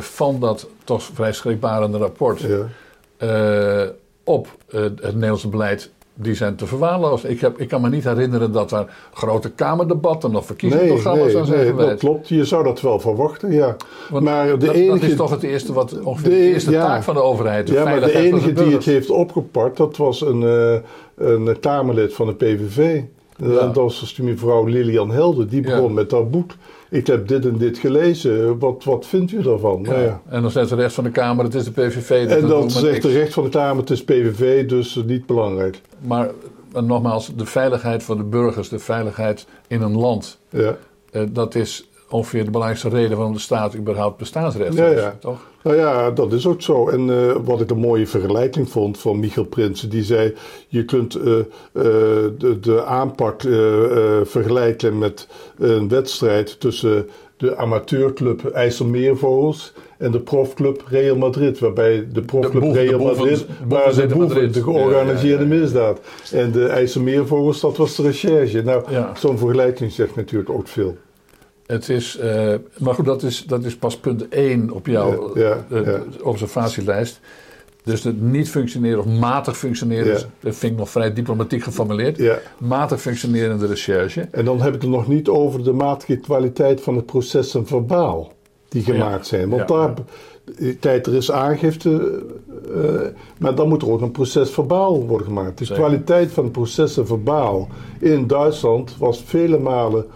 van 0.00 0.40
dat 0.40 0.68
toch 0.84 1.02
vrij 1.02 1.32
schrikbarende 1.32 1.98
rapport 1.98 2.46
op 4.24 4.56
het 4.68 5.02
Nederlandse 5.02 5.48
beleid 5.48 5.90
die 6.14 6.34
zijn 6.34 6.56
te 6.56 6.66
verwaarloosd. 6.66 7.28
Ik, 7.28 7.40
heb, 7.40 7.58
ik 7.58 7.68
kan 7.68 7.80
me 7.80 7.88
niet 7.88 8.04
herinneren 8.04 8.52
dat 8.52 8.72
er 8.72 8.86
grote 9.12 9.50
kamerdebatten 9.50 10.36
of 10.36 10.46
verkiezingsprogramma's 10.46 11.24
nee, 11.24 11.34
nee, 11.34 11.44
zijn 11.44 11.58
nee, 11.58 11.68
geweest. 11.68 11.88
dat 11.88 11.98
klopt. 11.98 12.28
Je 12.28 12.44
zou 12.44 12.64
dat 12.64 12.80
wel 12.80 13.00
verwachten, 13.00 13.52
ja. 13.52 13.76
maar 14.20 14.58
de 14.58 14.66
dat, 14.66 14.74
enige, 14.74 15.00
dat 15.00 15.10
is 15.10 15.16
toch 15.16 15.30
het 15.30 15.42
eerste, 15.42 15.72
wat, 15.72 16.00
ongeveer 16.00 16.30
de, 16.30 16.36
eerste 16.36 16.70
taak 16.70 17.02
van 17.02 17.14
de 17.14 17.22
overheid. 17.22 17.66
De 17.66 17.72
ja, 17.72 17.84
maar 17.84 18.00
de 18.00 18.14
enige 18.14 18.52
die 18.52 18.72
het 18.72 18.84
heeft 18.84 19.10
opgepakt, 19.10 19.76
dat 19.76 19.96
was 19.96 20.20
een, 20.20 20.40
uh, 20.40 20.74
een 21.16 21.60
Kamerlid 21.60 22.14
van 22.14 22.26
de 22.26 22.34
PVV. 22.34 23.02
Ja. 23.36 23.46
Dat 23.46 23.74
was 23.74 24.18
mevrouw 24.22 24.64
Lilian 24.64 25.10
Helder. 25.10 25.48
Die 25.48 25.60
begon 25.60 25.94
met 25.94 26.10
dat 26.10 26.30
boek 26.30 26.50
ik 26.94 27.06
heb 27.06 27.28
dit 27.28 27.44
en 27.44 27.58
dit 27.58 27.78
gelezen, 27.78 28.58
wat, 28.58 28.84
wat 28.84 29.06
vindt 29.06 29.32
u 29.32 29.42
daarvan? 29.42 29.82
Ja. 29.82 29.90
Nou 29.90 30.02
ja. 30.02 30.22
En 30.28 30.42
dan 30.42 30.50
zegt 30.50 30.68
de 30.68 30.74
recht 30.74 30.94
van 30.94 31.04
de 31.04 31.10
Kamer, 31.10 31.44
het 31.44 31.54
is 31.54 31.64
de 31.64 31.70
PVV. 31.70 32.28
Dus 32.28 32.36
en 32.36 32.46
dan 32.48 32.70
zegt 32.70 33.02
de 33.02 33.12
recht 33.12 33.32
van 33.32 33.44
de 33.44 33.50
Kamer, 33.50 33.80
het 33.80 33.90
is 33.90 34.04
PVV, 34.04 34.68
dus 34.68 35.02
niet 35.06 35.26
belangrijk. 35.26 35.80
Maar 36.00 36.30
nogmaals, 36.82 37.32
de 37.36 37.46
veiligheid 37.46 38.02
van 38.02 38.16
de 38.16 38.24
burgers, 38.24 38.68
de 38.68 38.78
veiligheid 38.78 39.46
in 39.66 39.82
een 39.82 39.96
land, 39.96 40.38
ja. 40.48 40.76
Eh, 41.10 41.22
dat 41.30 41.54
is 41.54 41.88
ongeveer 42.14 42.44
de 42.44 42.50
belangrijkste 42.50 42.88
reden 42.88 43.16
waarom 43.16 43.34
de 43.34 43.40
staat 43.40 43.76
überhaupt 43.76 44.16
bestaansrecht 44.16 44.78
heeft, 44.78 45.00
ja, 45.00 45.16
toch? 45.20 45.46
Nou 45.62 45.76
ja, 45.76 46.10
dat 46.10 46.32
is 46.32 46.46
ook 46.46 46.62
zo. 46.62 46.88
En 46.88 47.08
uh, 47.08 47.36
wat 47.44 47.60
ik 47.60 47.70
een 47.70 47.78
mooie 47.78 48.06
vergelijking 48.06 48.70
vond 48.70 48.98
van 48.98 49.18
Michiel 49.18 49.44
Prinsen, 49.44 49.88
die 49.88 50.02
zei: 50.02 50.34
je 50.68 50.84
kunt 50.84 51.16
uh, 51.16 51.24
uh, 51.24 51.44
de, 51.72 52.58
de, 52.60 52.84
aanpak 52.84 53.40
vergelijken 54.24 54.98
met 54.98 55.28
een 55.58 55.88
wedstrijd 55.88 56.60
tussen 56.60 57.08
de 57.36 57.56
amateurclub 57.56 58.50
IJsselmeervogels 58.50 59.72
en 59.98 60.10
de 60.10 60.20
profclub 60.20 60.84
Real 60.88 61.16
Madrid, 61.16 61.58
waarbij 61.58 62.06
de 62.12 62.22
profclub 62.22 62.72
Real 62.72 63.00
Madrid 63.00 63.46
waar 63.68 63.94
de 63.94 64.06
boeven, 64.06 64.52
de 64.52 64.62
georganiseerde 64.62 65.46
misdaad. 65.46 66.00
En 66.32 66.52
de 66.52 66.66
IJsselmeervogels, 66.66 67.60
dat 67.60 67.76
was 67.76 67.96
de 67.96 68.02
recherche. 68.02 68.62
Nou, 68.62 68.84
zo'n 69.14 69.38
vergelijking 69.38 69.92
zegt 69.92 70.16
natuurlijk 70.16 70.50
ook 70.50 70.68
veel. 70.68 70.96
Het 71.66 71.88
is, 71.88 72.18
uh, 72.22 72.54
maar 72.78 72.94
goed, 72.94 73.04
dat 73.04 73.22
is, 73.22 73.44
dat 73.44 73.64
is 73.64 73.76
pas 73.76 73.96
punt 73.96 74.28
1 74.28 74.70
op 74.70 74.86
jouw 74.86 75.38
ja, 75.38 75.64
ja, 75.70 75.80
uh, 75.80 76.00
observatielijst. 76.22 77.20
Dus 77.84 78.04
het 78.04 78.22
niet 78.22 78.50
functioneren 78.50 78.98
of 78.98 79.06
matig 79.06 79.56
functioneren, 79.56 80.20
dat 80.40 80.56
vind 80.56 80.72
ik 80.72 80.78
nog 80.78 80.90
vrij 80.90 81.12
diplomatiek 81.12 81.62
geformuleerd. 81.62 82.40
Matig 82.58 83.00
functionerende 83.00 83.66
recherche. 83.66 84.28
En 84.30 84.44
dan 84.44 84.60
heb 84.60 84.74
ik 84.74 84.80
het 84.80 84.90
nog 84.90 85.08
niet 85.08 85.28
over 85.28 85.64
de 85.64 85.72
matige 85.72 86.16
kwaliteit 86.16 86.80
van 86.80 86.96
het 86.96 87.06
processen 87.06 87.66
verbaal 87.66 88.32
die 88.68 88.82
gemaakt 88.82 89.26
zijn. 89.26 89.48
Want 89.48 89.68
daar, 89.68 89.94
tijd 90.80 91.06
er 91.06 91.14
is 91.14 91.30
aangifte, 91.30 92.22
uh, 92.68 93.00
maar 93.38 93.54
dan 93.54 93.68
moet 93.68 93.82
er 93.82 93.90
ook 93.90 94.00
een 94.00 94.10
proces 94.10 94.50
verbaal 94.50 95.06
worden 95.06 95.26
gemaakt. 95.26 95.58
Dus 95.58 95.68
de 95.68 95.74
kwaliteit 95.74 96.32
van 96.32 96.44
het 96.44 96.52
processen 96.52 97.06
verbaal 97.06 97.68
in 98.00 98.26
Duitsland 98.26 98.96
was 98.98 99.22
vele 99.26 99.58
malen 99.58 100.06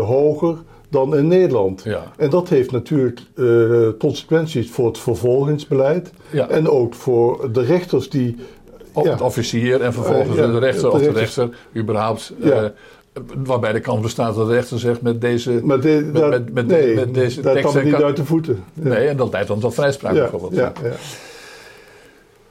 hoger 0.00 0.56
dan 0.90 1.16
in 1.16 1.28
Nederland. 1.28 1.82
Ja. 1.84 2.02
En 2.16 2.30
dat 2.30 2.48
heeft 2.48 2.70
natuurlijk 2.70 3.20
uh, 3.34 3.88
consequenties 3.98 4.70
voor 4.70 4.86
het 4.86 4.98
vervolgingsbeleid 4.98 6.10
ja. 6.30 6.48
en 6.48 6.68
ook 6.68 6.94
voor 6.94 7.52
de 7.52 7.62
rechters 7.62 8.10
die. 8.10 8.36
Op 8.92 9.04
ja, 9.04 9.10
het 9.10 9.20
officier 9.20 9.80
en 9.80 9.92
vervolgens 9.92 10.38
uh, 10.38 10.52
de 10.52 10.58
rechter 10.58 10.90
of 10.90 11.02
de 11.02 11.10
rechter 11.10 11.56
überhaupt. 11.76 12.32
Uh, 12.40 12.64
waarbij 13.44 13.72
de 13.72 13.80
kans 13.80 14.00
bestaat 14.00 14.34
dat 14.34 14.46
de 14.46 14.52
rechter 14.52 14.78
zegt 14.78 15.02
met 15.02 15.20
deze. 15.20 15.60
Maar 15.62 15.80
de, 15.80 16.10
met, 16.12 16.28
met, 16.28 16.52
met, 16.52 16.66
nee, 16.66 16.94
met 16.94 17.14
deze 17.14 17.40
dat 17.40 17.52
tekst. 17.52 17.74
Dat 17.74 17.82
niet 17.82 17.94
uit 17.94 18.16
de 18.16 18.24
voeten. 18.24 18.64
Nee, 18.74 19.08
en 19.08 19.16
dat 19.16 19.32
leidt 19.32 19.48
dan 19.48 19.58
tot 19.60 19.74
vrijspraak 19.74 20.14
bijvoorbeeld. 20.14 20.54
Ja, 20.54 20.72
ja. 20.82 20.90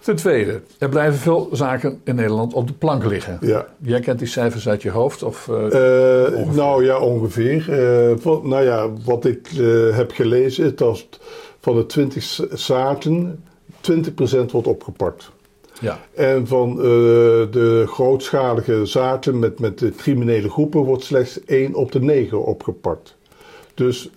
Ten 0.07 0.15
tweede, 0.15 0.61
er 0.79 0.89
blijven 0.89 1.19
veel 1.19 1.49
zaken 1.51 2.01
in 2.03 2.15
Nederland 2.15 2.53
op 2.53 2.67
de 2.67 2.73
plank 2.73 3.05
liggen. 3.05 3.37
Ja. 3.41 3.67
Jij 3.77 3.99
kent 3.99 4.19
die 4.19 4.27
cijfers 4.27 4.69
uit 4.69 4.81
je 4.81 4.89
hoofd? 4.89 5.23
Of, 5.23 5.47
uh, 5.47 5.63
uh, 5.63 6.53
nou 6.53 6.85
ja, 6.85 6.99
ongeveer. 6.99 7.69
Uh, 7.69 8.43
nou 8.43 8.63
ja, 8.63 8.89
wat 9.05 9.25
ik 9.25 9.49
heb 9.91 10.11
gelezen 10.11 10.65
is 10.65 10.75
dat 10.75 11.07
van 11.59 11.75
de 11.75 11.85
20 11.85 12.39
zaken 12.51 13.43
20% 13.71 14.51
wordt 14.51 14.67
opgepakt. 14.67 15.31
Ja. 15.79 15.99
En 16.13 16.47
van 16.47 16.75
de 17.51 17.83
grootschalige 17.87 18.85
zaken 18.85 19.39
met, 19.39 19.59
met 19.59 19.79
de 19.79 19.91
criminele 19.91 20.49
groepen 20.49 20.81
wordt 20.81 21.03
slechts 21.03 21.43
1 21.45 21.73
op 21.73 21.91
de 21.91 22.01
9 22.01 22.43
opgepakt. 22.43 23.15
Dus 23.73 24.09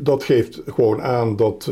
dat 0.00 0.24
geeft 0.24 0.62
gewoon 0.66 1.02
aan 1.02 1.36
dat. 1.36 1.70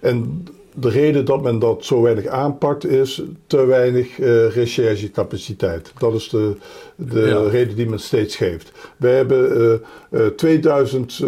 en 0.00 0.44
de 0.74 0.88
reden 0.88 1.24
dat 1.24 1.42
men 1.42 1.58
dat 1.58 1.84
zo 1.84 2.02
weinig 2.02 2.26
aanpakt 2.26 2.86
is 2.86 3.22
te 3.46 3.64
weinig 3.64 4.18
uh, 4.18 4.50
recherchecapaciteit. 4.50 5.92
Dat 5.98 6.14
is 6.14 6.28
de, 6.28 6.56
de 6.96 7.48
reden 7.48 7.76
die 7.76 7.88
men 7.88 8.00
steeds 8.00 8.36
geeft. 8.36 8.72
We 8.96 9.08
hebben 9.08 9.56
uh, 10.10 10.20
uh, 10.20 10.26
2000 10.26 11.20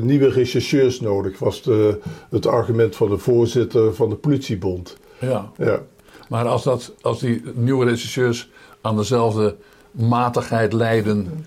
nieuwe 0.00 0.28
rechercheurs 0.28 1.00
nodig, 1.00 1.38
was 1.38 1.62
de, 1.62 1.98
het 2.30 2.46
argument 2.46 2.96
van 2.96 3.08
de 3.08 3.18
voorzitter 3.18 3.94
van 3.94 4.08
de 4.08 4.16
politiebond. 4.16 4.96
Ja. 5.18 5.52
ja. 5.56 5.82
Maar 6.28 6.46
als, 6.46 6.62
dat, 6.62 6.94
als 7.00 7.20
die 7.20 7.42
nieuwe 7.54 7.84
rechercheurs 7.84 8.50
aan 8.80 8.96
dezelfde 8.96 9.56
matigheid 9.90 10.72
leiden. 10.72 11.46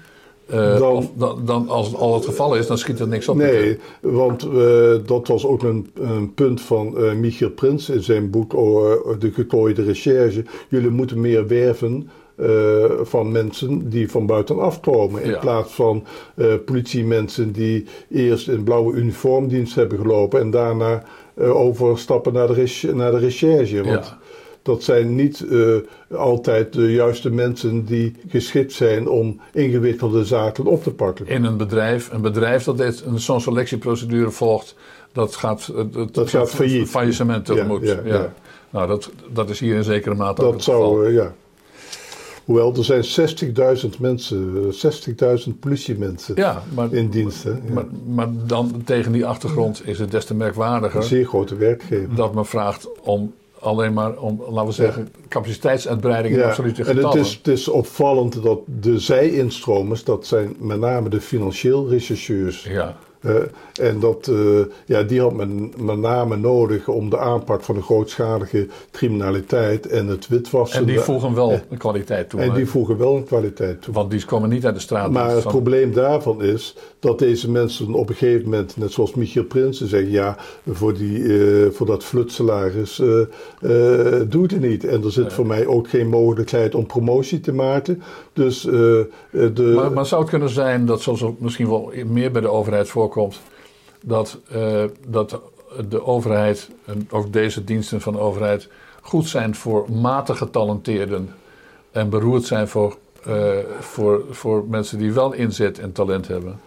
Uh, 0.53 0.77
dan, 0.77 1.09
dan, 1.13 1.41
dan, 1.45 1.69
als 1.69 1.87
het 1.87 1.95
al 1.95 2.13
het 2.13 2.25
geval 2.25 2.55
is, 2.55 2.67
dan 2.67 2.77
schiet 2.77 2.99
er 2.99 3.07
niks 3.07 3.27
op. 3.27 3.35
Nee, 3.35 3.77
want 4.01 4.45
uh, 4.45 4.93
dat 5.05 5.27
was 5.27 5.45
ook 5.45 5.63
een, 5.63 5.91
een 5.93 6.33
punt 6.33 6.61
van 6.61 6.93
uh, 6.97 7.13
Michiel 7.13 7.49
Prins 7.49 7.89
in 7.89 8.03
zijn 8.03 8.29
boek 8.29 8.53
over 8.53 9.19
De 9.19 9.31
gekooide 9.31 9.83
recherche. 9.83 10.43
Jullie 10.69 10.89
moeten 10.89 11.21
meer 11.21 11.47
werven 11.47 12.09
van 13.01 13.31
mensen 13.31 13.89
die 13.89 14.11
van 14.11 14.25
buitenaf 14.25 14.79
komen. 14.79 15.23
In 15.23 15.39
plaats 15.39 15.73
van 15.73 16.03
politiemensen 16.65 17.51
die 17.51 17.85
eerst 18.09 18.47
in 18.47 18.63
blauwe 18.63 18.93
uniformdienst 18.93 19.75
hebben 19.75 19.97
gelopen 19.97 20.39
en 20.39 20.51
daarna 20.51 21.03
overstappen 21.37 22.33
naar 22.33 22.47
de, 22.47 22.91
naar 22.93 23.11
de 23.11 23.17
recherche. 23.17 23.83
Want 23.83 24.05
ja 24.05 24.19
dat 24.61 24.83
zijn 24.83 25.15
niet 25.15 25.45
uh, 25.49 25.75
altijd 26.11 26.73
de 26.73 26.91
juiste 26.91 27.31
mensen 27.31 27.85
die 27.85 28.15
geschikt 28.27 28.73
zijn 28.73 29.09
om 29.09 29.39
ingewikkelde 29.53 30.25
zaken 30.25 30.65
op 30.65 30.83
te 30.83 30.91
pakken. 30.91 31.27
In 31.27 31.43
een 31.43 31.57
bedrijf, 31.57 32.11
een 32.11 32.21
bedrijf 32.21 32.63
dat 32.63 33.03
zo'n 33.15 33.41
selectieprocedure 33.41 34.31
volgt, 34.31 34.75
dat 35.11 35.35
gaat, 35.35 35.71
het, 35.75 36.13
dat 36.13 36.29
gaat 36.29 36.49
failliet. 36.49 36.89
faillissement 36.89 37.45
tegemoet. 37.45 37.81
Ja, 37.87 37.99
ja, 38.05 38.13
ja, 38.13 38.33
Nou, 38.69 38.87
dat, 38.87 39.11
dat 39.33 39.49
is 39.49 39.59
hier 39.59 39.75
in 39.75 39.83
zekere 39.83 40.15
mate 40.15 40.41
dat 40.41 40.45
ook 40.45 40.53
het 40.53 40.63
zou, 40.63 41.07
uh, 41.07 41.13
ja. 41.13 41.33
Hoewel, 42.45 42.75
er 42.75 43.03
zijn 43.03 43.29
60.000 43.83 43.99
mensen, 43.99 44.73
60.000 45.45 45.59
politiemensen 45.59 46.35
ja, 46.35 46.63
maar, 46.73 46.93
in 46.93 47.09
dienst. 47.09 47.43
Ja. 47.43 47.57
Maar, 47.73 47.85
maar, 48.05 48.27
dan 48.45 48.81
tegen 48.85 49.11
die 49.11 49.25
achtergrond 49.25 49.87
is 49.87 49.99
het 49.99 50.11
des 50.11 50.25
te 50.25 50.35
merkwaardiger. 50.35 50.99
Een 50.99 51.05
zeer 51.05 51.25
grote 51.25 51.55
werkgever. 51.55 52.15
Dat 52.15 52.33
men 52.33 52.45
vraagt 52.45 52.87
om 53.01 53.33
alleen 53.61 53.93
maar 53.93 54.17
om, 54.17 54.43
laten 54.49 54.65
we 54.65 54.71
zeggen, 54.71 55.09
capaciteitsuitbreiding 55.27 56.35
in 56.35 56.43
absolute 56.43 56.83
getallen. 56.83 57.11
En 57.11 57.17
het 57.17 57.27
is, 57.27 57.33
het 57.33 57.47
is 57.47 57.67
opvallend 57.67 58.43
dat 58.43 58.59
de 58.65 58.99
zij-instromers, 58.99 60.03
dat 60.03 60.25
zijn 60.25 60.55
met 60.59 60.79
name 60.79 61.09
de 61.09 61.21
financieel 61.21 61.89
rechercheurs. 61.89 62.63
Ja. 62.63 62.97
Uh, 63.21 63.35
en 63.81 63.99
dat, 63.99 64.27
uh, 64.27 64.59
ja, 64.85 65.03
die 65.03 65.21
had 65.21 65.33
men 65.33 65.73
met 65.77 65.97
name 65.97 66.37
nodig 66.37 66.87
om 66.87 67.09
de 67.09 67.17
aanpak 67.17 67.63
van 67.63 67.75
de 67.75 67.81
grootschalige 67.81 68.67
criminaliteit 68.91 69.87
en 69.87 70.07
het 70.07 70.27
witwassen. 70.27 70.79
En 70.79 70.85
die 70.85 70.99
voegen 70.99 71.33
wel 71.33 71.59
een 71.69 71.77
kwaliteit 71.77 72.29
toe. 72.29 72.39
En 72.39 72.53
die 72.53 72.65
voegen 72.65 72.97
wel 72.97 73.15
een 73.15 73.23
kwaliteit 73.23 73.81
toe. 73.81 73.93
Want 73.93 74.11
die 74.11 74.25
komen 74.25 74.49
niet 74.49 74.65
uit 74.65 74.75
de 74.75 74.81
straat. 74.81 75.11
Maar 75.11 75.29
het 75.29 75.43
probleem 75.43 75.93
daarvan 75.93 76.43
is 76.43 76.75
dat 77.01 77.19
deze 77.19 77.51
mensen 77.51 77.93
op 77.93 78.09
een 78.09 78.15
gegeven 78.15 78.43
moment, 78.43 78.77
net 78.77 78.91
zoals 78.91 79.13
Michiel 79.13 79.43
Prinsen, 79.43 79.87
zeggen: 79.87 80.11
ja, 80.11 80.37
voor, 80.69 80.93
die, 80.93 81.19
uh, 81.19 81.71
voor 81.71 81.85
dat 81.85 82.03
flutsalaris 82.03 82.95
doe 84.25 84.41
het 84.41 84.59
niet. 84.59 84.85
En 84.85 85.03
er 85.03 85.11
zit 85.11 85.33
voor 85.33 85.47
mij 85.47 85.65
ook 85.65 85.89
geen 85.89 86.09
mogelijkheid 86.09 86.75
om 86.75 86.85
promotie 86.85 87.39
te 87.39 87.53
maken. 87.53 88.01
Dus, 88.33 88.61
de... 88.61 89.73
maar, 89.75 89.91
maar 89.91 90.05
zou 90.05 90.21
het 90.21 90.29
kunnen 90.29 90.49
zijn 90.49 90.85
dat, 90.85 91.01
zoals 91.01 91.23
misschien 91.37 91.69
wel 91.69 91.91
meer 92.05 92.31
bij 92.31 92.41
de 92.41 92.49
overheid 92.49 92.89
voorkomt, 92.89 93.41
dat, 94.01 94.39
uh, 94.55 94.83
dat 95.07 95.41
de 95.89 96.05
overheid, 96.05 96.69
en 96.85 97.07
ook 97.11 97.33
deze 97.33 97.63
diensten 97.63 98.01
van 98.01 98.13
de 98.13 98.19
overheid, 98.19 98.67
goed 99.01 99.27
zijn 99.27 99.55
voor 99.55 99.91
matig 99.91 100.37
getalenteerden 100.37 101.29
en 101.91 102.09
beroerd 102.09 102.43
zijn 102.43 102.67
voor, 102.67 102.97
uh, 103.27 103.57
voor, 103.79 104.23
voor 104.29 104.65
mensen 104.69 104.97
die 104.97 105.13
wel 105.13 105.33
inzet 105.33 105.79
en 105.79 105.91
talent 105.91 106.27
hebben? 106.27 106.59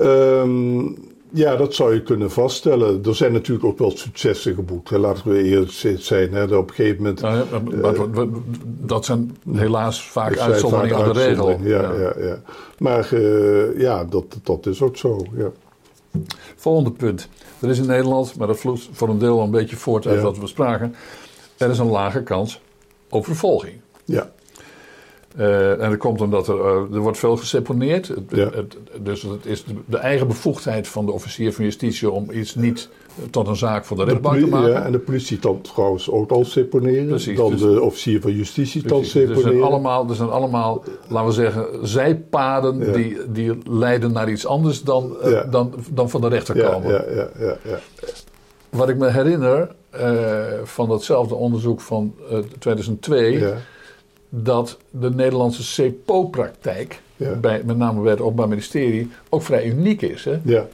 Um, 0.00 0.96
ja, 1.30 1.56
dat 1.56 1.74
zou 1.74 1.94
je 1.94 2.02
kunnen 2.02 2.30
vaststellen. 2.30 3.04
Er 3.04 3.14
zijn 3.14 3.32
natuurlijk 3.32 3.66
ook 3.66 3.78
wel 3.78 3.90
successen 3.90 4.54
geboekt. 4.54 4.90
Laten 4.90 5.28
we 5.28 5.42
eerlijk 5.42 5.70
zijn. 5.98 6.32
Hè. 6.32 6.56
Op 6.56 6.68
een 6.68 6.74
gegeven 6.74 6.96
moment. 6.96 7.20
Nou 7.20 7.36
ja, 7.36 8.22
uh, 8.22 8.28
dat 8.64 9.04
zijn 9.04 9.36
helaas 9.52 10.02
vaak 10.02 10.38
uitzonderingen 10.38 10.96
aan 10.96 11.12
de 11.12 11.24
regel. 11.26 11.48
Ja, 11.48 11.82
ja. 11.82 11.92
ja, 11.92 12.12
ja. 12.18 12.42
Maar 12.78 13.08
uh, 13.12 13.80
ja, 13.80 14.04
dat, 14.04 14.24
dat 14.42 14.66
is 14.66 14.82
ook 14.82 14.96
zo. 14.96 15.26
Ja. 15.36 15.50
Volgende 16.56 16.90
punt. 16.90 17.28
Er 17.60 17.68
is 17.68 17.78
in 17.78 17.86
Nederland, 17.86 18.36
maar 18.36 18.46
dat 18.46 18.58
vloeit 18.58 18.88
voor 18.92 19.08
een 19.08 19.18
deel 19.18 19.40
een 19.40 19.50
beetje 19.50 19.76
voort 19.76 20.06
uit 20.06 20.22
wat 20.22 20.34
we 20.34 20.40
bespraken. 20.40 20.94
Er 21.56 21.70
is 21.70 21.78
een 21.78 21.90
lage 21.90 22.22
kans 22.22 22.60
op 23.08 23.24
vervolging. 23.24 23.80
Ja. 24.04 24.30
Uh, 25.38 25.82
en 25.82 25.90
dat 25.90 25.98
komt 25.98 26.20
omdat 26.20 26.48
er, 26.48 26.58
uh, 26.58 26.94
er 26.94 27.00
wordt 27.00 27.18
veel 27.18 27.36
geseponeerd. 27.36 28.12
Ja. 28.28 28.50
Het, 28.54 28.76
dus 29.02 29.22
het 29.22 29.46
is 29.46 29.64
de, 29.64 29.74
de, 29.86 29.96
eigen 29.96 30.26
bevoegdheid 30.26 30.88
van 30.88 31.06
de 31.06 31.12
officier 31.12 31.52
van 31.52 31.64
justitie 31.64 32.10
om 32.10 32.30
iets 32.30 32.54
niet 32.54 32.88
tot 33.30 33.48
een 33.48 33.56
zaak 33.56 33.84
voor 33.84 33.96
de 33.96 34.04
rechtbank 34.04 34.40
te 34.40 34.46
maken. 34.46 34.70
Ja, 34.70 34.84
en 34.84 34.92
de 34.92 34.98
politie 34.98 35.38
kan 35.38 35.60
trouwens 35.60 36.10
ook 36.10 36.30
al 36.30 36.44
seponeren. 36.44 37.06
Precies, 37.06 37.36
dan 37.36 37.50
dus, 37.50 37.60
de 37.60 37.80
officier 37.80 38.20
van 38.20 38.32
justitie 38.32 38.82
kan 38.82 39.04
seponeren. 39.04 39.44
Er 39.44 39.50
zijn, 39.50 39.62
allemaal, 39.62 40.08
er 40.08 40.14
zijn 40.14 40.28
allemaal, 40.28 40.84
laten 41.08 41.28
we 41.28 41.34
zeggen, 41.34 41.88
zijpaden 41.88 42.78
ja. 42.78 42.92
die, 42.92 43.18
die 43.28 43.58
leiden 43.70 44.12
naar 44.12 44.30
iets 44.30 44.46
anders 44.46 44.82
dan, 44.82 45.16
uh, 45.24 45.30
ja. 45.30 45.44
dan, 45.44 45.74
dan 45.90 46.10
van 46.10 46.20
de 46.20 46.28
rechter 46.28 46.62
komen. 46.70 46.92
Ja, 46.92 47.04
ja, 47.14 47.28
ja, 47.38 47.56
ja, 47.62 47.78
Wat 48.70 48.88
ik 48.88 48.96
me 48.96 49.10
herinner 49.10 49.74
van 50.64 50.88
datzelfde 50.88 51.34
onderzoek 51.34 51.80
van 51.80 52.14
2002 52.58 53.54
dat 54.42 54.78
de 54.90 55.10
Nederlandse 55.10 55.82
CPO-praktijk, 55.82 57.00
bij, 57.40 57.62
met 57.64 57.76
name 57.76 58.02
bij 58.02 58.10
het 58.10 58.20
Openbaar 58.20 58.48
Ministerie, 58.48 59.10
ook 59.28 59.42
vrij 59.42 59.66
uniek 59.66 60.02
is. 60.02 60.24
Hè? 60.24 60.38
Ja, 60.42 60.66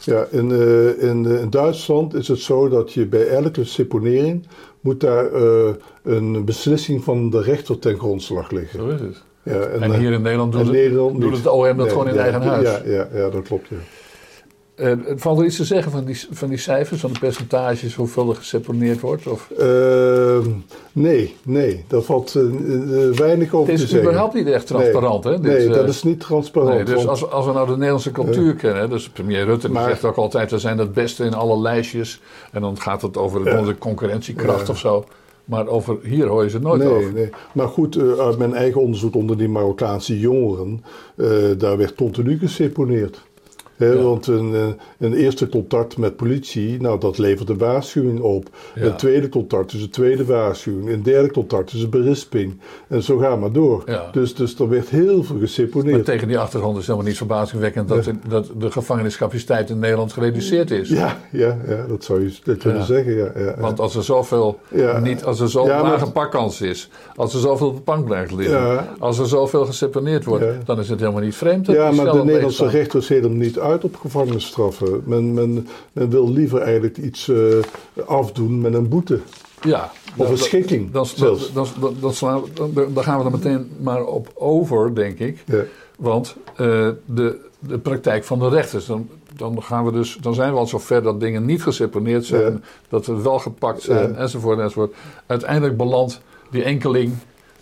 ja 0.00 0.26
in, 0.30 0.50
uh, 0.50 1.02
in, 1.02 1.26
in, 1.26 1.50
Duitsland 1.50 2.14
is 2.14 2.28
het 2.28 2.38
zo 2.38 2.68
dat 2.68 2.92
je 2.92 3.06
bij 3.06 3.26
elke 3.26 3.64
seponering 3.64 4.46
moet 4.80 5.00
daar 5.00 5.32
uh, 5.32 5.68
een 6.02 6.44
beslissing 6.44 7.04
van 7.04 7.30
de 7.30 7.42
rechter 7.42 7.78
ten 7.78 7.98
grondslag 7.98 8.50
liggen. 8.50 8.78
Zo 8.78 8.88
is 8.88 9.00
het. 9.00 9.22
Ja, 9.42 9.60
en, 9.60 9.82
en 9.82 9.98
hier 9.98 10.12
in 10.12 10.22
Nederland 10.22 10.52
doet, 10.52 10.60
het, 10.60 10.70
Nederland 10.70 11.20
doet 11.20 11.36
het 11.36 11.46
OM 11.46 11.64
dat 11.64 11.76
nee, 11.76 11.88
gewoon 11.88 12.08
in 12.08 12.14
ja, 12.14 12.20
eigen 12.20 12.42
huis. 12.42 12.68
Ja, 12.68 12.80
ja, 12.84 13.08
ja, 13.14 13.28
dat 13.30 13.42
klopt. 13.42 13.68
Ja. 13.68 13.76
Uh, 14.80 14.92
valt 15.16 15.38
er 15.38 15.44
iets 15.44 15.56
te 15.56 15.64
zeggen 15.64 15.92
van 15.92 16.04
die, 16.04 16.26
van 16.30 16.48
die 16.48 16.58
cijfers, 16.58 17.00
van 17.00 17.12
de 17.12 17.18
percentages, 17.18 17.94
hoeveel 17.94 18.30
er 18.30 18.36
geseponeerd 18.36 19.00
wordt? 19.00 19.26
Of? 19.26 19.50
Uh, 19.60 20.38
nee, 20.92 21.36
nee, 21.42 21.84
daar 21.88 22.02
valt 22.02 22.34
uh, 22.34 22.42
weinig 23.10 23.54
over 23.54 23.72
te 23.72 23.78
zeggen. 23.78 23.96
Het 23.96 23.96
is 23.96 23.96
überhaupt 24.00 24.34
niet 24.34 24.46
echt 24.46 24.66
transparant, 24.66 25.24
nee, 25.24 25.32
hè? 25.32 25.40
Dit, 25.40 25.52
nee, 25.52 25.68
dat 25.68 25.88
is 25.88 26.02
niet 26.02 26.20
transparant. 26.20 26.74
Nee, 26.74 26.84
dus 26.84 26.94
want, 26.94 27.08
als, 27.08 27.30
als 27.30 27.46
we 27.46 27.52
nou 27.52 27.66
de 27.66 27.72
Nederlandse 27.72 28.10
cultuur 28.10 28.54
kennen, 28.54 28.90
dus 28.90 29.08
premier 29.08 29.44
Rutte 29.44 29.70
maar, 29.70 29.88
zegt 29.88 30.04
ook 30.04 30.16
altijd, 30.16 30.50
we 30.50 30.58
zijn 30.58 30.78
het 30.78 30.92
beste 30.92 31.24
in 31.24 31.34
alle 31.34 31.60
lijstjes. 31.60 32.20
En 32.52 32.60
dan 32.60 32.80
gaat 32.80 33.02
het 33.02 33.16
over 33.16 33.58
onze 33.58 33.78
concurrentiekracht 33.78 34.68
of 34.68 34.78
zo. 34.78 35.04
Maar 35.44 35.66
over, 35.66 35.98
hier 36.02 36.26
hoor 36.26 36.42
je 36.42 36.50
ze 36.50 36.58
nooit 36.58 36.82
nee, 36.82 36.92
over. 36.92 37.12
Nee. 37.12 37.30
Maar 37.52 37.68
goed, 37.68 37.98
uit 38.18 38.38
mijn 38.38 38.54
eigen 38.54 38.80
onderzoek 38.80 39.14
onder 39.14 39.38
die 39.38 39.48
Marokkaanse 39.48 40.18
jongeren, 40.18 40.84
daar 41.58 41.76
werd 41.76 41.94
continu 41.94 42.38
geseponeerd. 42.38 43.26
He, 43.78 43.86
ja. 43.86 44.02
Want 44.02 44.26
een, 44.26 44.76
een, 44.98 45.14
eerste 45.14 45.48
contact 45.48 45.96
met 45.96 46.16
politie, 46.16 46.80
nou 46.80 47.00
dat 47.00 47.18
levert 47.18 47.48
een 47.48 47.58
waarschuwing 47.58 48.20
op. 48.20 48.48
Ja. 48.74 48.82
Een 48.82 48.96
tweede 48.96 49.28
contact 49.28 49.72
is 49.72 49.82
een 49.82 49.90
tweede 49.90 50.24
waarschuwing. 50.24 50.88
Een 50.88 51.02
derde 51.02 51.30
contact 51.30 51.72
is 51.72 51.82
een 51.82 51.90
berisping. 51.90 52.60
En 52.88 53.02
zo 53.02 53.18
gaan 53.18 53.38
maar 53.38 53.52
door. 53.52 53.82
Ja. 53.86 54.08
Dus, 54.12 54.34
dus 54.34 54.58
er 54.58 54.68
werd 54.68 54.88
heel 54.88 55.22
veel 55.22 55.38
geseponeerd. 55.38 55.94
Maar 55.94 56.04
tegen 56.04 56.28
die 56.28 56.38
achtergrond 56.38 56.78
is 56.78 56.86
helemaal 56.86 57.06
niet 57.06 57.16
verbazingwekkend 57.16 57.88
dat, 57.88 58.04
de, 58.04 58.14
dat 58.28 58.50
de 58.58 58.70
gevangeniscapaciteit 58.70 59.70
in 59.70 59.78
Nederland 59.78 60.12
gereduceerd 60.12 60.70
is. 60.70 60.88
Ja, 60.88 61.18
ja, 61.30 61.58
ja 61.66 61.84
dat 61.88 62.04
zou 62.04 62.22
je 62.22 62.32
dat 62.44 62.56
kunnen 62.56 62.84
zeggen. 62.84 63.16
Ja, 63.16 63.32
ja, 63.36 63.54
Want 63.58 63.80
als 63.80 63.96
er 63.96 64.04
zoveel, 64.04 64.58
niet, 65.02 65.24
als 65.24 65.40
er 65.40 65.48
zo'n 65.48 65.68
lage 65.68 66.04
maar... 66.04 66.12
pakkans 66.12 66.60
is, 66.60 66.90
als 67.16 67.34
er 67.34 67.40
zoveel 67.40 67.68
op 67.68 67.76
de 67.76 67.82
bank 67.82 68.04
blijft 68.04 68.32
liggen, 68.32 68.86
als 68.98 69.18
er 69.18 69.26
zoveel 69.26 69.66
geseponeerd 69.66 70.24
wordt, 70.24 70.44
dan 70.64 70.78
is 70.78 70.88
het 70.88 71.00
helemaal 71.00 71.22
niet 71.22 71.34
vreemd. 71.34 71.66
Dat 71.66 71.74
ja, 71.74 71.90
maar 71.90 72.12
de 72.12 72.24
Nederlandse 72.24 72.68
rechters 72.68 73.08
helemaal 73.08 73.36
niet 73.36 73.58
uit 73.68 73.84
op 73.84 73.96
gevangenisstraffen. 73.96 75.02
Men, 75.04 75.34
men, 75.34 75.68
men 75.92 76.10
wil 76.10 76.32
liever 76.32 76.60
eigenlijk 76.60 76.96
iets 76.96 77.28
uh, 77.28 77.62
afdoen 78.06 78.60
met 78.60 78.74
een 78.74 78.88
boete. 78.88 79.20
Ja. 79.60 79.92
Of 80.16 80.30
een 80.30 80.38
schikking. 80.38 80.90
Dan, 80.90 81.06
dan, 81.16 81.38
dan, 81.54 81.66
dan, 82.00 82.14
dan, 82.54 82.92
dan 82.94 83.02
gaan 83.02 83.18
we 83.18 83.24
er 83.24 83.30
meteen 83.30 83.70
maar 83.80 84.04
op 84.04 84.30
over, 84.34 84.94
denk 84.94 85.18
ik. 85.18 85.42
Ja. 85.46 85.62
Want 85.98 86.36
uh, 86.50 86.88
de, 87.04 87.38
de 87.58 87.78
praktijk 87.78 88.24
van 88.24 88.38
de 88.38 88.48
rechters. 88.48 88.86
Dan, 88.86 89.08
dan, 89.36 89.62
gaan 89.62 89.84
we 89.84 89.92
dus, 89.92 90.18
dan 90.20 90.34
zijn 90.34 90.52
we 90.52 90.58
al 90.58 90.66
zover 90.66 91.02
dat 91.02 91.20
dingen 91.20 91.44
niet 91.44 91.62
geseponeerd 91.62 92.24
zijn. 92.24 92.52
Ja. 92.52 92.60
Dat 92.88 93.04
ze 93.04 93.22
wel 93.22 93.38
gepakt 93.38 93.82
zijn, 93.82 94.10
ja. 94.10 94.16
enzovoort, 94.16 94.58
enzovoort. 94.58 94.94
Uiteindelijk 95.26 95.76
belandt 95.76 96.20
die 96.50 96.62
enkeling 96.62 97.12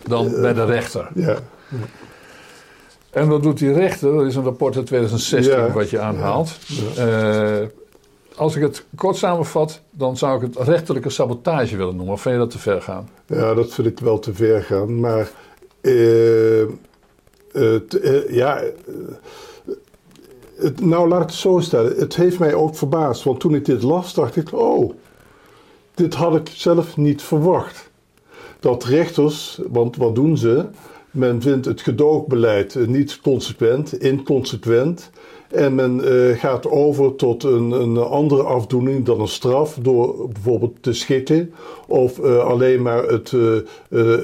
dan 0.03 0.31
bij 0.41 0.53
de 0.53 0.65
rechter. 0.65 1.09
Ja. 1.15 1.37
En 3.17 3.27
wat 3.27 3.43
doet 3.43 3.57
die 3.57 3.73
rechter? 3.73 4.15
Dat 4.15 4.25
is 4.25 4.35
een 4.35 4.43
rapport 4.43 4.75
uit 4.75 4.85
2016 4.85 5.55
ja. 5.55 5.71
wat 5.71 5.89
je 5.89 5.99
aanhaalt. 5.99 6.57
Ja. 6.95 7.61
Uh, 7.61 7.67
als 8.35 8.55
ik 8.55 8.61
het 8.61 8.85
kort 8.95 9.15
samenvat, 9.15 9.81
dan 9.91 10.17
zou 10.17 10.35
ik 10.35 10.55
het 10.55 10.67
rechterlijke 10.67 11.09
sabotage 11.09 11.77
willen 11.77 11.95
noemen. 11.95 12.13
Of 12.13 12.21
vind 12.21 12.33
je 12.35 12.41
dat 12.41 12.49
te 12.49 12.59
ver 12.59 12.81
gaan? 12.81 13.09
Ja, 13.25 13.53
dat 13.53 13.73
vind 13.73 13.87
ik 13.87 13.99
wel 13.99 14.19
te 14.19 14.33
ver 14.33 14.63
gaan. 14.63 14.99
Maar 14.99 15.29
uh, 15.81 16.61
uh, 17.53 18.29
ja, 18.29 18.61
het, 20.55 20.81
nou 20.81 21.07
laat 21.07 21.21
ik 21.21 21.27
het 21.27 21.35
zo 21.35 21.59
stellen. 21.59 21.95
Het 21.97 22.15
heeft 22.15 22.39
mij 22.39 22.53
ook 22.53 22.75
verbaasd. 22.75 23.23
Want 23.23 23.39
toen 23.39 23.55
ik 23.55 23.65
dit 23.65 23.83
las, 23.83 24.13
dacht 24.13 24.35
ik: 24.35 24.53
oh, 24.53 24.93
dit 25.93 26.13
had 26.13 26.35
ik 26.35 26.49
zelf 26.53 26.97
niet 26.97 27.21
verwacht. 27.21 27.89
Dat 28.59 28.83
rechters, 28.83 29.59
want 29.67 29.95
wat 29.95 30.15
doen 30.15 30.37
ze? 30.37 30.65
Men 31.11 31.41
vindt 31.41 31.65
het 31.65 31.81
gedoogbeleid 31.81 32.87
niet 32.87 33.19
consequent, 33.19 34.01
inconsequent. 34.01 35.09
En 35.49 35.75
men 35.75 35.99
uh, 35.99 36.37
gaat 36.37 36.69
over 36.69 37.15
tot 37.15 37.43
een, 37.43 37.71
een, 37.71 37.97
andere 37.97 38.43
afdoening 38.43 39.05
dan 39.05 39.21
een 39.21 39.27
straf 39.27 39.77
door 39.81 40.29
bijvoorbeeld 40.29 40.75
te 40.81 40.93
schikken 40.93 41.53
of 41.87 42.19
uh, 42.19 42.37
alleen 42.37 42.81
maar 42.81 43.03
het, 43.03 43.31
uh, 43.31 43.57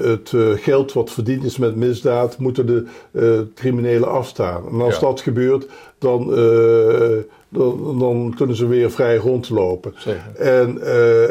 het 0.02 0.32
geld 0.54 0.92
wat 0.92 1.10
verdiend 1.10 1.44
is 1.44 1.58
met 1.58 1.76
misdaad 1.76 2.38
moeten 2.38 2.66
de 2.66 3.46
criminelen 3.54 4.08
afstaan. 4.08 4.68
En 4.70 4.80
als 4.80 4.94
ja. 4.94 5.00
dat 5.00 5.20
gebeurt, 5.20 5.66
dan, 5.98 6.26
dan, 7.48 7.98
dan, 7.98 8.34
kunnen 8.36 8.56
ze 8.56 8.66
weer 8.66 8.90
vrij 8.90 9.16
rondlopen. 9.16 9.94
En, 10.38 10.80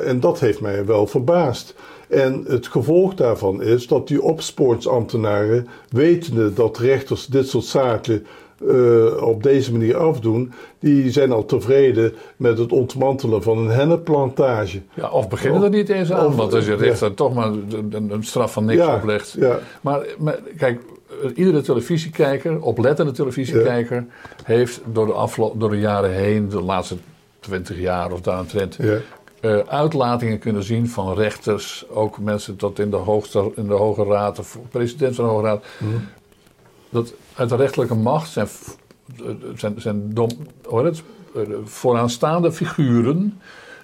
en 0.05 0.19
dat 0.19 0.39
heeft 0.39 0.61
mij 0.61 0.85
wel 0.85 1.07
verbaasd. 1.07 1.75
En 2.13 2.43
het 2.47 2.67
gevolg 2.67 3.13
daarvan 3.13 3.61
is 3.61 3.87
dat 3.87 4.07
die 4.07 4.21
opsporingsambtenaren, 4.21 5.67
wetende 5.89 6.53
dat 6.53 6.77
rechters 6.77 7.25
dit 7.25 7.47
soort 7.47 7.65
zaken 7.65 8.25
uh, 8.67 9.21
op 9.21 9.43
deze 9.43 9.71
manier 9.71 9.97
afdoen, 9.97 10.51
die 10.79 11.11
zijn 11.11 11.31
al 11.31 11.45
tevreden 11.45 12.13
met 12.37 12.57
het 12.57 12.71
ontmantelen 12.71 13.43
van 13.43 13.57
een 13.57 13.69
hennepplantage. 13.69 14.81
Ja, 14.93 15.09
of 15.09 15.29
beginnen 15.29 15.63
er 15.63 15.69
niet 15.69 15.89
eens 15.89 16.11
aan, 16.11 16.25
of, 16.25 16.35
want 16.35 16.53
als 16.53 16.65
je 16.65 16.75
rechter 16.75 17.07
ja. 17.07 17.13
toch 17.13 17.33
maar 17.33 17.47
een, 17.47 18.07
een, 18.09 18.23
straf 18.23 18.53
van 18.53 18.65
niks 18.65 18.81
ja, 18.81 18.95
oplegt. 18.95 19.35
Ja. 19.39 19.59
Maar, 19.81 20.05
maar, 20.17 20.39
kijk, 20.57 20.81
iedere 21.35 21.61
televisiekijker, 21.61 22.61
oplettende 22.61 23.11
televisiekijker, 23.11 24.05
heeft 24.43 24.81
door 24.85 25.05
de, 25.05 25.13
afloop, 25.13 25.59
door 25.59 25.69
de 25.69 25.79
jaren 25.79 26.11
heen, 26.11 26.49
de 26.49 26.61
laatste 26.61 26.95
twintig 27.39 27.79
jaar 27.79 28.11
of 28.11 28.21
daaromtrent, 28.21 28.77
ja. 28.79 28.97
Uh, 29.41 29.59
uitlatingen 29.67 30.39
kunnen 30.39 30.63
zien 30.63 30.89
van 30.89 31.13
rechters, 31.13 31.85
ook 31.89 32.19
mensen 32.19 32.55
tot 32.55 32.79
in 32.79 32.89
de, 32.89 32.95
hoogste, 32.95 33.51
in 33.55 33.67
de 33.67 33.73
Hoge 33.73 34.03
Raad, 34.03 34.39
of 34.39 34.59
president 34.71 35.15
van 35.15 35.25
de 35.25 35.31
Hoge 35.31 35.45
Raad. 35.45 35.65
Mm 35.77 36.07
dat 36.93 37.13
uit 37.35 37.49
de 37.49 37.55
rechterlijke 37.55 37.95
macht 37.95 38.29
zijn, 38.29 38.47
zijn, 39.55 39.81
zijn 39.81 40.13
dom, 40.13 40.29
het, 40.69 41.03
eh, 41.35 41.41
vooraanstaande 41.63 42.51
figuren 42.51 43.39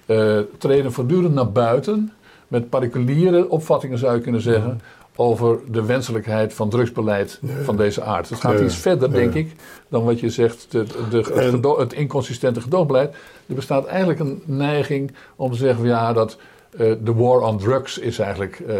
uh, 0.06 0.38
treden 0.58 0.92
voortdurend 0.92 1.34
naar 1.34 1.52
buiten 1.52 2.12
met 2.48 2.68
particuliere 2.68 3.48
opvattingen 3.48 3.98
zou 3.98 4.14
je 4.14 4.20
kunnen 4.20 4.40
zeggen 4.40 4.80
over 5.16 5.58
de 5.68 5.84
wenselijkheid 5.84 6.54
van 6.54 6.68
drugsbeleid 6.68 7.40
van 7.62 7.76
deze 7.76 8.02
aard. 8.02 8.28
Het 8.28 8.40
gaat 8.40 8.60
iets 8.60 8.76
verder, 8.76 9.12
denk 9.12 9.34
ik, 9.34 9.52
dan 9.88 10.04
wat 10.04 10.20
je 10.20 10.30
zegt, 10.30 10.66
de, 10.70 10.84
de, 11.10 11.16
het, 11.34 11.78
het, 11.78 11.92
inconsistente 11.92 12.60
gedoogbeleid. 12.60 13.14
Er 13.46 13.54
bestaat 13.54 13.86
eigenlijk 13.86 14.20
een 14.20 14.42
neiging 14.44 15.12
om 15.36 15.50
te 15.50 15.56
zeggen 15.56 15.84
ja, 15.84 16.12
dat 16.12 16.36
uh, 16.72 16.92
de 17.02 17.14
war 17.14 17.40
on 17.40 17.58
drugs 17.58 17.98
is 17.98 18.18
eigenlijk 18.18 18.62
uh, 18.68 18.74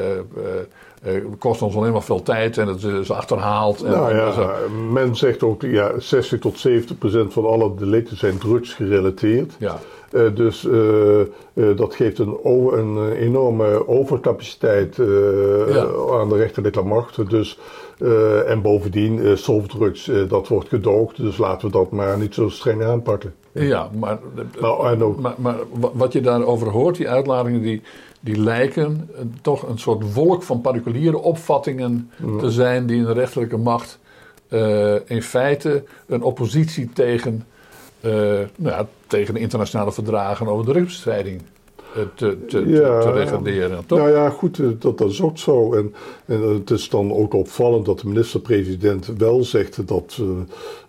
kost 1.38 1.62
ons 1.62 1.76
alleen 1.76 1.92
maar 1.92 2.02
veel 2.02 2.22
tijd 2.22 2.58
en 2.58 2.68
het 2.68 2.82
is 2.82 3.10
achterhaald. 3.10 3.82
En, 3.82 3.90
nou 3.90 4.14
ja, 4.14 4.54
men 4.92 5.16
zegt 5.16 5.42
ook 5.42 5.62
ja, 5.62 5.92
60 5.98 6.40
tot 6.40 6.58
70 6.58 6.98
procent 6.98 7.32
van 7.32 7.46
alle 7.46 7.74
delicten 7.74 8.16
zijn 8.16 8.38
drugsgerelateerd. 8.38 9.56
Ja. 9.58 9.78
Uh, 10.12 10.34
dus 10.34 10.64
uh, 10.64 11.20
dat 11.76 11.94
geeft 11.94 12.18
een, 12.18 12.38
een 12.44 13.12
enorme 13.12 13.88
overcapaciteit 13.88 14.96
ja. 14.96 15.86
aan 16.10 16.28
de 16.28 16.36
rechterlijke 16.36 16.82
macht. 16.82 17.30
Dus, 17.30 17.58
en 18.46 18.62
bovendien, 18.62 19.38
softdrugs, 19.38 20.10
dat 20.28 20.48
wordt 20.48 20.68
gedoogd. 20.68 21.16
Dus 21.16 21.36
laten 21.36 21.66
we 21.66 21.72
dat 21.72 21.90
maar 21.90 22.18
niet 22.18 22.34
zo 22.34 22.48
streng 22.48 22.84
aanpakken. 22.84 23.34
Ja, 23.52 23.90
maar, 23.98 24.18
nou, 24.60 25.20
maar, 25.20 25.34
maar, 25.38 25.56
wat 25.92 26.12
je 26.12 26.20
daarover 26.20 26.68
hoort, 26.68 26.96
die 26.96 27.08
uitladingen, 27.08 27.62
die, 27.62 27.82
die 28.20 28.36
lijken 28.36 29.10
toch 29.42 29.68
een 29.68 29.78
soort 29.78 30.14
wolk 30.14 30.42
van 30.42 30.60
particuliere 30.60 31.18
opvattingen 31.18 32.10
te 32.38 32.50
zijn 32.50 32.86
die 32.86 32.96
in 32.96 33.04
de 33.04 33.12
rechterlijke 33.12 33.56
macht 33.56 33.98
uh, 34.50 34.94
in 35.04 35.22
feite 35.22 35.84
een 36.06 36.22
oppositie 36.22 36.92
tegen, 36.92 37.46
uh, 38.00 38.12
nou 38.12 38.48
ja, 38.56 38.86
tegen 39.06 39.34
de 39.34 39.40
internationale 39.40 39.92
verdragen 39.92 40.48
over 40.48 40.66
de 40.66 40.72
drugsbestrijding 40.72 41.40
eh, 41.40 41.46
te, 42.14 42.44
te, 42.46 42.68
ja, 42.68 43.00
te, 43.00 43.10
regenderen. 43.10 43.86
Toch? 43.86 43.98
Nou 43.98 44.10
ja, 44.10 44.30
goed, 44.30 44.80
dat, 44.80 44.98
dat 44.98 45.10
is 45.10 45.22
ook 45.22 45.38
zo. 45.38 45.74
En, 45.74 45.94
en 46.24 46.40
het 46.40 46.70
is 46.70 46.88
dan 46.88 47.12
ook 47.12 47.34
opvallend 47.34 47.86
dat 47.86 48.00
de 48.00 48.08
minister-president 48.08 49.06
wel 49.18 49.44
zegt 49.44 49.88
dat 49.88 50.20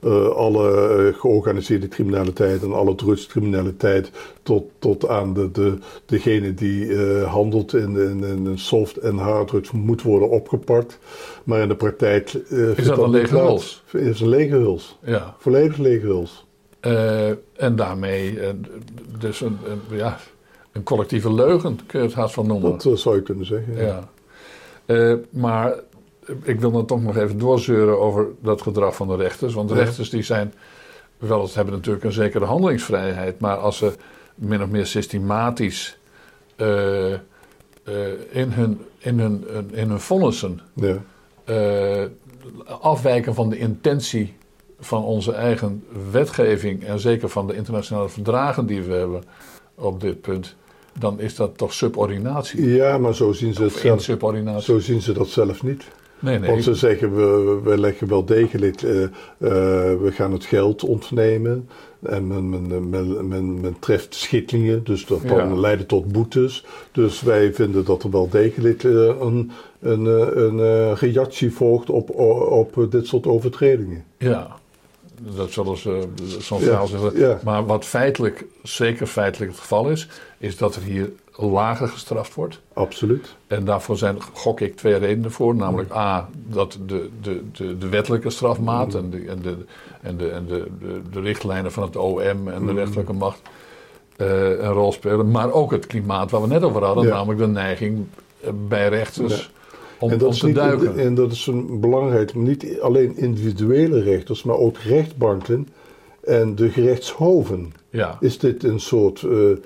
uh, 0.03 0.27
alle 0.27 1.13
georganiseerde 1.17 1.87
criminaliteit 1.87 2.63
en 2.63 2.73
alle 2.73 2.95
drugscriminaliteit 2.95 4.11
tot, 4.43 4.63
tot 4.79 5.07
aan 5.07 5.33
de, 5.33 5.51
de, 5.51 5.77
degene 6.05 6.53
die 6.53 6.85
uh, 6.85 7.23
handelt 7.33 7.73
in, 7.73 7.97
in, 7.97 8.23
in, 8.23 8.57
soft- 8.57 8.97
en 8.97 9.17
harddrugs 9.17 9.71
moet 9.71 10.01
worden 10.01 10.29
opgepakt. 10.29 10.99
Maar 11.43 11.61
in 11.61 11.67
de 11.67 11.75
praktijk. 11.75 12.33
Is 12.33 12.85
dat 12.85 12.97
een 12.97 13.09
lege 13.09 13.37
huls? 13.37 13.83
Is 13.91 14.21
een 14.21 14.29
lege 14.29 14.55
huls. 14.55 14.97
Ja. 15.03 15.35
Volledig 15.37 15.77
lege 15.77 16.05
huls. 16.05 16.45
en 17.55 17.75
daarmee, 17.75 18.39
dus 19.19 19.41
een, 19.41 19.57
een 19.65 19.97
ja 19.97 20.17
een 20.71 20.84
collectieve 20.84 21.34
leugen, 21.34 21.79
kun 21.86 21.99
je 21.99 22.05
het 22.05 22.15
haast 22.15 22.34
van 22.34 22.47
noemen. 22.47 22.77
Dat 22.77 22.99
zou 22.99 23.15
je 23.15 23.21
kunnen 23.21 23.45
zeggen. 23.45 23.75
Ja. 23.75 24.10
Uh, 24.86 25.15
maar 25.29 25.73
ik 26.43 26.60
wil 26.60 26.71
dan 26.71 26.86
toch 26.86 27.01
nog 27.01 27.17
even 27.17 27.38
doorzeuren 27.38 27.99
over 27.99 28.27
dat 28.41 28.62
gedrag 28.62 28.95
van 28.95 29.07
de 29.07 29.15
rechters. 29.15 29.53
Want 29.53 29.69
de 29.69 29.75
rechters 29.75 30.10
die 30.10 30.23
zijn 30.23 30.53
wel 31.17 31.49
hebben 31.53 31.73
natuurlijk 31.73 32.03
een 32.05 32.12
zekere 32.12 32.45
handelingsvrijheid. 32.45 33.39
Maar 33.39 33.57
als 33.57 33.77
ze 33.77 33.93
min 34.36 34.63
of 34.63 34.69
meer 34.69 34.86
systematisch 34.86 35.97
uh, 36.57 37.10
uh, 37.10 37.17
in, 38.29 38.51
hun, 38.51 38.81
in, 38.97 39.19
hun, 39.19 39.45
in 39.71 39.89
hun 39.89 39.99
vonnissen 39.99 40.60
ja. 40.73 40.97
afwijken 42.65 43.34
van 43.34 43.49
de 43.49 43.57
intentie 43.57 44.36
van 44.79 45.03
onze 45.03 45.34
eigen 45.34 45.84
wetgeving 46.12 46.84
en 46.84 46.99
zeker 46.99 47.29
van 47.29 47.47
de 47.47 47.55
internationale 47.55 48.10
verdragen 48.10 48.65
die 48.65 48.81
we 48.81 48.93
hebben 48.93 49.23
op 49.75 50.01
dit 50.01 50.21
punt, 50.21 50.55
dan 50.99 51.19
is 51.19 51.36
dat 51.36 51.58
toch 51.58 51.73
subordinatie. 51.73 52.67
Ja, 52.67 52.97
maar 52.97 53.15
zo 53.15 53.32
zien 53.32 53.54
ze 53.54 53.63
het 53.63 53.73
zelf. 53.73 54.01
Subordinatie. 54.01 54.63
Zo 54.73 54.80
zien 54.80 55.01
ze 55.01 55.13
dat 55.13 55.27
zelf 55.27 55.63
niet. 55.63 55.84
Nee, 56.19 56.39
nee. 56.39 56.49
Want 56.49 56.63
ze 56.63 56.75
zeggen, 56.75 57.15
we, 57.15 57.60
we 57.63 57.80
leggen 57.80 58.08
wel 58.08 58.25
degelijk, 58.25 58.82
uh, 58.82 59.01
uh, 59.01 59.10
we 59.38 60.10
gaan 60.12 60.32
het 60.32 60.45
geld 60.45 60.84
ontnemen. 60.84 61.69
En 62.01 62.27
men, 62.27 62.49
men, 62.49 62.89
men, 62.89 63.27
men, 63.27 63.60
men 63.60 63.75
treft 63.80 64.15
schikkingen, 64.15 64.84
dus 64.84 65.06
dat 65.06 65.21
kan 65.25 65.49
ja. 65.49 65.56
leiden 65.56 65.86
tot 65.86 66.12
boetes. 66.12 66.65
Dus 66.91 67.21
wij 67.21 67.54
vinden 67.54 67.86
dat 67.86 68.04
er 68.04 68.12
wel 68.12 68.30
degelijk 68.30 68.84
uh, 68.84 69.08
een, 69.19 69.51
een, 69.80 70.06
een 70.38 70.95
reactie 70.95 71.54
volgt 71.54 71.89
op, 71.89 72.10
op 72.49 72.88
dit 72.91 73.08
soort 73.08 73.27
overtredingen. 73.27 74.04
Ja, 74.17 74.60
dat 75.21 75.51
zullen 75.51 75.77
ze 75.77 76.07
soms 76.39 76.63
ja, 76.63 76.86
zeggen. 76.86 77.39
Maar 77.43 77.65
wat 77.65 77.86
feitelijk, 77.86 78.45
zeker 78.63 79.07
feitelijk 79.07 79.51
het 79.51 79.60
geval 79.60 79.89
is, 79.89 80.07
is 80.38 80.57
dat 80.57 80.75
er 80.75 80.81
hier 80.81 81.12
lager 81.36 81.88
gestraft 81.88 82.34
wordt. 82.34 82.60
Absoluut. 82.73 83.36
En 83.47 83.65
daarvoor 83.65 83.97
zijn, 83.97 84.21
gok 84.34 84.60
ik, 84.60 84.75
twee 84.75 84.95
redenen 84.95 85.31
voor. 85.31 85.55
Namelijk 85.55 85.91
A, 85.91 86.29
dat 86.47 86.77
de, 86.86 87.10
de, 87.21 87.43
de, 87.51 87.77
de 87.77 87.89
wettelijke 87.89 88.29
strafmaat 88.29 88.95
en, 88.95 89.10
de, 89.10 89.25
en, 89.27 89.41
de, 89.41 89.57
en, 90.01 90.17
de, 90.17 90.29
en 90.29 90.45
de, 90.45 90.67
de, 90.79 91.01
de 91.12 91.19
richtlijnen 91.19 91.71
van 91.71 91.84
het 91.84 91.95
OM 91.95 92.19
en 92.47 92.65
de 92.65 92.71
mm. 92.71 92.77
rechterlijke 92.77 93.13
macht 93.13 93.41
uh, 94.17 94.49
een 94.49 94.71
rol 94.71 94.91
spelen. 94.91 95.31
Maar 95.31 95.51
ook 95.51 95.71
het 95.71 95.88
klimaat 95.88 96.31
waar 96.31 96.41
we 96.41 96.47
net 96.47 96.63
over 96.63 96.84
hadden, 96.84 97.07
namelijk 97.07 97.39
de 97.39 97.47
neiging 97.47 98.05
eh, 98.41 98.49
bij 98.67 98.89
rechters 98.89 99.51
om, 100.01 100.11
en 100.11 100.17
dat, 100.17 100.39
te 100.39 100.51
duiken. 100.51 100.97
en 100.97 101.15
dat 101.15 101.31
is 101.31 101.47
een 101.47 101.79
belangrijk, 101.79 102.35
niet 102.35 102.79
alleen 102.81 103.17
individuele 103.17 104.01
rechters, 104.01 104.43
maar 104.43 104.57
ook 104.57 104.77
rechtbanken 104.77 105.67
en 106.23 106.55
de 106.55 106.69
gerechtshoven. 106.69 107.73
Ja. 107.89 108.17
Is 108.19 108.39
dit 108.39 108.63
een 108.63 108.79
soort 108.79 109.21
uh, 109.21 109.57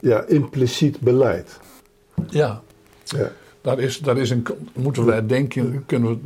ja, 0.00 0.24
impliciet 0.24 1.00
beleid? 1.00 1.60
Ja. 2.28 2.62
ja. 3.04 3.32
Daar 3.60 3.78
is, 3.78 3.98
daar 3.98 4.16
is 4.16 4.30
een, 4.30 4.46
moeten 4.72 5.04
wij 5.04 5.26
denken, 5.26 5.82
kunnen 5.86 6.20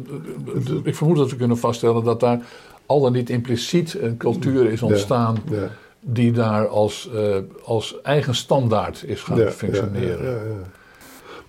we, 0.45 0.81
ik 0.83 0.95
vermoed 0.95 1.17
dat 1.17 1.31
we 1.31 1.37
kunnen 1.37 1.59
vaststellen 1.59 2.05
dat 2.05 2.21
daar 2.21 2.41
al 2.87 3.01
dan 3.01 3.13
niet 3.13 3.31
impliciet 3.31 3.97
een 4.01 4.17
cultuur 4.17 4.71
is 4.73 4.83
ontstaan 4.83 5.37
ja, 5.51 5.71
die 6.01 6.33
daar 6.33 6.69
als, 6.69 7.11
uh, 7.15 7.37
als 7.65 8.01
eigen 8.03 8.35
standaard 8.35 9.05
is 9.07 9.23
gaan 9.23 9.39
functioneren. 9.39 10.65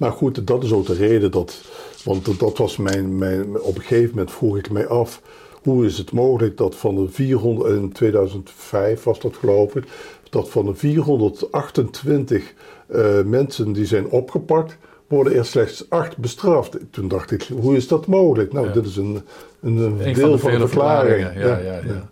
Maar 0.01 0.11
goed, 0.11 0.47
dat 0.47 0.63
is 0.63 0.73
ook 0.73 0.85
de 0.85 0.93
reden 0.93 1.31
dat. 1.31 1.61
Want 2.03 2.39
dat 2.39 2.57
was 2.57 2.77
mijn, 2.77 3.17
mijn. 3.17 3.61
Op 3.61 3.75
een 3.75 3.81
gegeven 3.81 4.09
moment 4.09 4.31
vroeg 4.31 4.57
ik 4.57 4.69
mij 4.69 4.87
af. 4.87 5.21
Hoe 5.63 5.85
is 5.85 5.97
het 5.97 6.11
mogelijk 6.11 6.57
dat 6.57 6.75
van 6.75 6.95
de 6.95 7.09
400. 7.09 7.75
In 7.75 7.91
2005 7.91 9.03
was 9.03 9.19
dat 9.19 9.35
geloof 9.35 9.75
ik. 9.75 9.83
Dat 10.29 10.49
van 10.49 10.65
de 10.65 10.75
428 10.75 12.53
uh, 12.89 13.19
eh, 13.19 13.25
mensen 13.25 13.71
die 13.71 13.85
zijn 13.85 14.09
opgepakt. 14.09 14.77
worden 15.07 15.35
er 15.35 15.45
slechts 15.45 15.89
acht 15.89 16.17
bestraft. 16.17 16.77
Toen 16.91 17.07
dacht 17.07 17.31
ik, 17.31 17.47
hoe 17.59 17.75
is 17.75 17.87
dat 17.87 18.07
mogelijk? 18.07 18.53
Nou, 18.53 18.71
dit 18.71 18.85
is 18.85 18.97
een, 18.97 19.21
een, 19.61 19.77
een 19.77 20.13
deel 20.13 20.37
van 20.37 20.51
de, 20.51 20.57
van 20.59 20.69
verklaring. 20.69 21.21
Ja, 21.21 21.39
ja, 21.39 21.57
ja, 21.57 21.79
ja, 21.85 22.09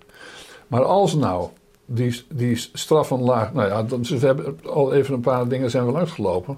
Maar 0.67 0.83
als 0.83 1.15
nou 1.15 1.47
die, 1.85 2.23
die 2.33 2.55
straf 2.73 3.07
van 3.07 3.21
laag. 3.21 3.53
Nou 3.53 3.67
ja, 3.67 3.99
we 4.01 4.25
hebben 4.25 4.59
al 4.65 4.93
even 4.93 5.13
een 5.13 5.21
paar 5.21 5.47
dingen 5.47 5.69
zijn 5.69 5.85
wel 5.85 5.97
uitgelopen 5.97 6.57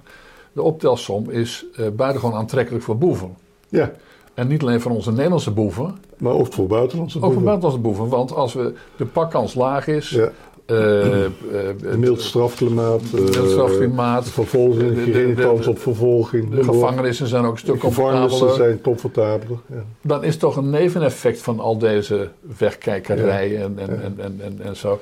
de 0.54 0.62
optelsom 0.62 1.30
is 1.30 1.66
uh, 1.80 1.88
buitengewoon 1.88 2.38
aantrekkelijk 2.40 2.84
voor 2.84 2.98
boeven. 2.98 3.36
Ja. 3.70 3.92
En 4.34 4.48
niet 4.48 4.62
alleen 4.62 4.82
voor 4.82 4.92
onze 4.92 5.12
Nederlandse 5.12 5.52
boeven. 5.52 5.98
Maar 6.18 6.34
ook 6.34 6.54
voor 6.54 6.68
buitenlandse 6.68 7.20
boeven. 7.20 7.38
Ook 7.38 7.44
voor 7.44 7.44
buitenlandse 7.44 7.82
boeven. 7.82 8.18
Want 8.18 8.36
als 8.36 8.54
we 8.54 8.74
de 8.96 9.06
pakkans 9.06 9.54
laag 9.54 9.88
is. 9.88 10.10
Ja. 10.10 10.32
Uh, 10.68 11.26
mild 11.98 12.22
strafklimaat. 12.22 13.02
mild 13.12 13.50
strafklimaat. 13.50 14.30
vervolging, 14.30 15.14
geen 15.14 15.36
kans 15.36 15.68
op 15.68 15.80
vervolging. 15.80 16.56
De 16.56 16.64
gevangenissen 16.64 17.28
zijn 17.28 17.46
ook 17.46 17.52
een 17.52 17.58
stuk 17.58 17.80
comfortabeler. 17.80 18.30
Gevangenissen 18.30 18.66
zijn 18.66 18.82
comfortabeler. 18.82 19.58
Ja. 19.66 19.84
Dan 20.02 20.24
is 20.24 20.38
toch 20.38 20.56
een 20.56 20.70
neveneffect 20.70 21.42
van 21.42 21.60
al 21.60 21.78
deze 21.78 22.30
wegkijkerij 22.58 23.62
en, 23.62 23.80
en, 23.80 24.02
en, 24.18 24.40
en, 24.42 24.60
en, 24.62 24.76
zo. 24.76 25.00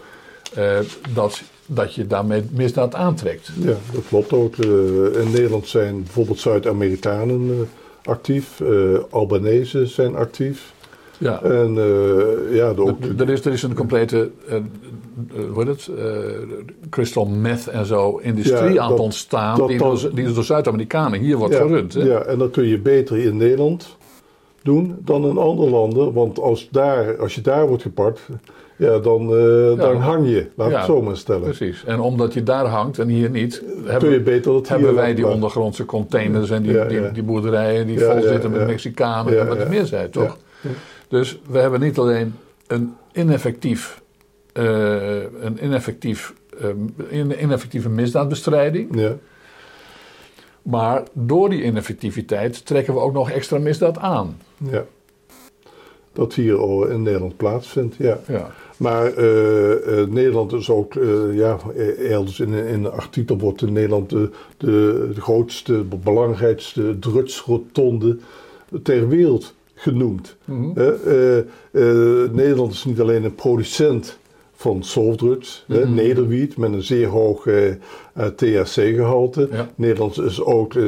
dat, 1.14 1.42
dat 1.72 1.94
je 1.94 2.08
daarmee 2.08 2.44
misdaad 2.52 2.96
aantrekt. 2.96 3.52
Ja, 3.60 3.76
dat 3.94 4.04
klopt 4.08 4.34
ook. 4.34 4.56
in 4.56 5.32
Nederland 5.32 5.68
zijn 5.68 6.04
bijvoorbeeld 6.04 6.40
Zuid-Amerikanen 6.40 7.68
actief. 8.04 8.62
Albanese 9.10 9.86
zijn 9.86 10.16
actief. 10.16 10.74
Ja. 11.20 11.44
En 11.44 11.76
uh, 11.76 12.56
ja, 12.56 12.74
de, 12.74 12.82
ook, 12.82 12.98
er, 13.18 13.30
is, 13.30 13.46
er 13.46 13.52
is 13.52 13.64
een 13.64 13.74
complete, 13.74 14.30
uh, 14.50 14.56
hoe 15.54 15.64
heet 15.64 15.68
het, 15.68 15.90
crystal 16.90 17.26
meth 17.26 17.68
en 17.68 17.86
zo 17.86 18.18
industrie 18.18 18.74
ja, 18.74 18.82
aan 18.82 18.92
het 18.92 19.00
ontstaan. 19.00 19.58
Dat, 19.58 19.68
die, 19.68 19.78
door, 19.78 20.10
die 20.14 20.34
door 20.34 20.44
Zuid-Amerikanen 20.44 21.20
hier 21.20 21.38
wordt 21.38 21.54
ja, 21.54 21.62
gerund. 21.62 21.94
Hè? 21.94 22.04
Ja, 22.04 22.22
en 22.22 22.38
dat 22.38 22.52
kun 22.52 22.68
je 22.68 22.80
beter 22.80 23.18
in 23.18 23.38
Nederland 23.38 23.98
doen 24.64 24.96
dan 25.00 25.26
in 25.26 25.38
andere 25.38 25.70
landen. 25.70 26.14
Want 26.14 26.40
als, 26.40 26.68
daar, 26.72 27.18
als 27.18 27.36
je 27.36 27.42
daar 27.42 27.68
wordt 27.68 27.84
gepakt, 27.84 28.22
ja, 28.80 29.00
dan, 29.00 29.28
dan 29.78 29.96
hang 29.96 30.28
je, 30.28 30.48
laat 30.56 30.70
ik 30.70 30.76
het 30.76 30.86
zo 30.86 31.02
maar 31.02 31.18
stellen. 31.18 31.42
Precies. 31.42 31.84
En 31.86 32.00
omdat 32.00 32.34
je 32.34 32.44
daar 32.44 32.66
hangt 32.66 33.00
en 33.00 33.08
hier 33.08 33.30
niet, 33.30 33.64
hebben, 33.86 34.10
je 34.10 34.22
beter 34.22 34.52
dat 34.52 34.68
hebben 34.68 34.96
wij 34.96 35.16
die 35.16 35.28
ondergrondse 35.28 35.86
containers 35.86 36.50
en 36.50 36.62
die, 36.64 36.86
die, 36.88 37.12
die, 37.12 37.24
boerderijen 37.24 37.88
die 37.88 38.00
vol 38.00 38.22
zitten 38.22 38.52
met 38.52 38.68
Mexicanen 38.68 39.40
en 39.40 39.48
wat 39.48 39.58
er 39.58 39.70
meer 39.70 39.86
zijn, 39.86 40.10
toch? 40.10 40.38
Dus 41.08 41.40
we 41.50 41.60
hebben 41.60 41.80
niet 41.80 41.98
alleen 41.98 42.36
een 42.68 42.96
ineffectief, 43.12 44.02
uh, 44.54 45.22
een 45.42 45.64
ineffectief, 45.64 46.34
uh, 47.12 47.42
ineffectieve 47.42 47.90
misdaadbestrijding. 47.90 49.00
Ja. 49.00 49.16
Maar 50.62 51.04
door 51.14 51.50
die 51.50 51.64
ineffectiviteit 51.64 52.66
trekken 52.66 52.94
we 52.94 53.00
ook 53.00 53.14
nog 53.14 53.30
extra 53.32 53.58
misdaad 53.58 53.98
aan. 53.98 54.38
Ja. 54.58 54.86
Dat 56.14 56.34
hier 56.34 56.92
in 56.92 57.02
Nederland 57.02 57.38
plaatsvindt, 57.38 57.96
ja. 57.96 58.20
ja. 58.28 58.52
Maar 58.80 59.18
uh, 59.18 60.06
Nederland 60.08 60.54
is 60.54 60.70
ook, 60.70 60.94
ja, 61.34 61.60
elders 62.10 62.40
in, 62.40 62.54
in 62.54 62.84
een 62.84 62.92
artikel 62.92 63.38
wordt 63.38 63.62
in 63.62 63.74
Nederland 63.74 64.10
de, 64.10 64.30
de, 64.58 65.10
de 65.14 65.22
grootste, 65.22 65.84
belangrijkste 66.04 67.00
drugsrotonde 67.00 68.18
ter 68.84 69.08
wereld 69.08 69.54
genoemd. 69.74 70.36
Mm 70.46 70.74
Nederland 72.32 72.74
is 72.74 72.86
niet 72.86 73.00
alleen 73.00 73.24
een 73.24 73.36
producent 73.36 74.18
van 74.54 74.84
softdrugs, 74.84 75.66
mm 75.68 75.94
nederwiet 75.94 76.58
met 76.58 76.74
een 76.74 76.84
zeer 76.84 77.08
hoog 77.08 77.48
uh, 78.20 78.26
THC-gehalte. 78.26 79.50
Nederland 79.76 80.20
is 80.20 80.42
ook 80.42 80.74
uh, 80.74 80.84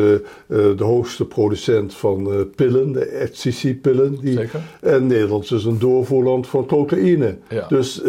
de 0.47 0.75
hoogste 0.77 1.25
producent 1.25 1.93
van 1.93 2.49
pillen, 2.55 2.91
de 2.91 3.05
ecstasy-pillen. 3.05 4.19
En 4.81 5.07
Nederland 5.07 5.51
is 5.51 5.65
een 5.65 5.79
doorvoerland 5.79 6.47
van 6.47 6.65
cocaïne. 6.65 7.37
Dus 7.69 8.01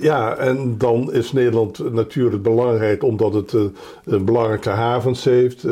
ja, 0.00 0.36
en 0.36 0.74
dan 0.78 1.12
is 1.12 1.32
Nederland 1.32 1.92
natuurlijk 1.92 2.42
belangrijk 2.42 3.02
omdat 3.02 3.34
het 3.34 3.52
een 4.04 4.24
belangrijke 4.24 4.70
havens 4.70 5.24
heeft. 5.24 5.62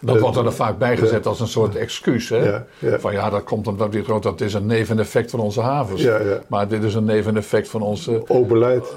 dat 0.00 0.20
wordt 0.20 0.36
er 0.36 0.52
vaak 0.52 0.78
bijgezet 0.78 1.26
als 1.26 1.40
een 1.40 1.48
soort 1.48 1.76
excuus. 1.76 2.28
Hè? 2.28 2.60
Van 2.98 3.12
ja, 3.12 3.30
dat 3.30 3.44
komt 3.44 3.66
omdat 3.66 3.92
dit 3.92 4.06
dat 4.06 4.40
is 4.40 4.54
een 4.54 4.66
neveneffect 4.66 5.30
van 5.30 5.40
onze 5.40 5.60
havens. 5.60 6.06
Maar 6.48 6.68
dit 6.68 6.82
is 6.82 6.94
een 6.94 7.04
neveneffect 7.04 7.68
van 7.68 7.82
onze... 7.82 8.22
Ook 8.26 8.48
beleid. 8.48 8.96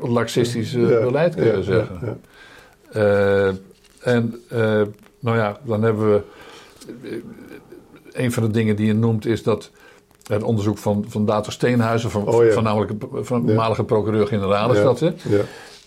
laxistische 0.00 1.00
beleid, 1.02 1.34
kun 1.34 1.44
je 1.44 1.62
zeggen. 1.62 1.97
Uh, 2.96 3.46
en 4.00 4.42
uh, 4.52 4.82
nou 5.18 5.36
ja, 5.36 5.58
dan 5.64 5.82
hebben 5.82 6.12
we. 6.12 6.22
Een 8.12 8.32
van 8.32 8.42
de 8.42 8.50
dingen 8.50 8.76
die 8.76 8.86
je 8.86 8.94
noemt 8.94 9.26
is 9.26 9.42
dat 9.42 9.70
het 10.26 10.42
onderzoek 10.42 10.78
van, 10.78 11.04
van 11.08 11.26
Dato 11.26 11.50
Steenhuizen, 11.50 12.10
van, 12.10 12.26
oh, 12.26 12.44
ja. 12.44 12.52
van 12.52 12.62
namelijk 12.62 12.92
van 13.12 13.46
voormalige 13.46 13.84
procureur-generaal 13.84 14.74
is 14.74 14.82
dat, 14.82 15.00
hè? 15.00 15.12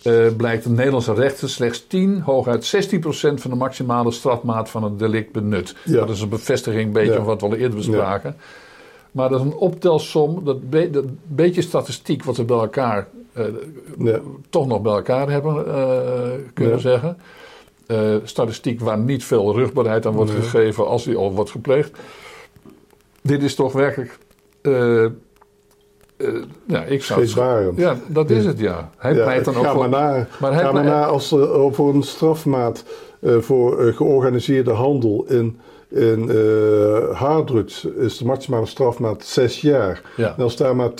Uh, 0.04 0.36
blijkt 0.36 0.64
dat 0.64 0.72
Nederlandse 0.72 1.14
rechter 1.14 1.48
slechts 1.48 1.86
10, 1.86 2.20
hooguit 2.20 2.88
16% 2.94 2.98
van 3.34 3.50
de 3.50 3.56
maximale 3.56 4.10
strafmaat 4.10 4.70
van 4.70 4.84
een 4.84 4.96
delict 4.96 5.32
benut. 5.32 5.74
Dat 5.84 6.10
is 6.10 6.20
een 6.20 6.28
bevestiging 6.28 6.86
een 6.86 6.92
beetje 6.92 7.14
van 7.14 7.24
wat 7.24 7.40
we 7.40 7.46
al 7.46 7.54
eerder 7.54 7.76
bespraken. 7.76 8.36
Maar 9.12 9.28
dat 9.28 9.40
is 9.40 9.46
een 9.46 9.54
optelsom, 9.54 10.44
dat, 10.44 10.58
dat 10.70 11.04
beetje 11.26 11.62
statistiek 11.62 12.24
wat 12.24 12.36
we 12.36 12.44
bij 12.44 12.58
elkaar 12.58 13.08
uh, 13.38 13.44
ja. 13.98 14.20
toch 14.50 14.66
nog 14.66 14.82
bij 14.82 14.92
elkaar 14.92 15.30
hebben 15.30 15.64
uh, 15.66 16.44
kunnen 16.54 16.80
zeggen. 16.80 17.18
Uh, 17.86 18.14
statistiek 18.22 18.80
waar 18.80 18.98
niet 18.98 19.24
veel 19.24 19.54
rugbaarheid 19.54 20.06
aan 20.06 20.12
wordt 20.12 20.30
gegeven 20.30 20.86
als 20.86 21.04
die 21.04 21.16
al 21.16 21.32
wordt 21.32 21.50
gepleegd. 21.50 21.98
Dit 23.22 23.42
is 23.42 23.54
toch 23.54 23.72
werkelijk. 23.72 24.18
ja, 26.66 26.84
ik 26.84 27.02
zou 27.02 27.20
het, 27.20 27.76
Ja, 27.76 27.96
dat 28.06 28.30
is 28.30 28.44
het, 28.44 28.58
ja. 28.58 28.90
Hij 28.96 29.14
ja, 29.14 29.22
pleit 29.22 29.44
dan 29.44 29.56
ook 29.56 29.64
ga 29.64 29.72
voor. 29.72 29.88
Maar 29.88 29.90
na, 29.90 30.26
maar 30.40 30.52
ga 30.52 30.72
maar 30.72 30.84
na 30.84 31.04
als 31.06 31.32
er 31.32 31.74
voor 31.74 31.94
een 31.94 32.02
strafmaat 32.02 32.84
voor 33.20 33.92
georganiseerde 33.92 34.70
handel 34.70 35.24
in 35.28 35.60
in 35.92 36.30
uh, 36.30 37.18
harddrugs 37.18 37.84
is 37.84 38.18
de 38.18 38.24
maximale 38.24 38.66
strafmaat 38.66 39.24
6 39.24 39.60
jaar. 39.60 40.02
En 40.16 40.34
als 40.38 40.56
daar 40.56 40.76
maar 40.76 40.90
10% 40.90 40.94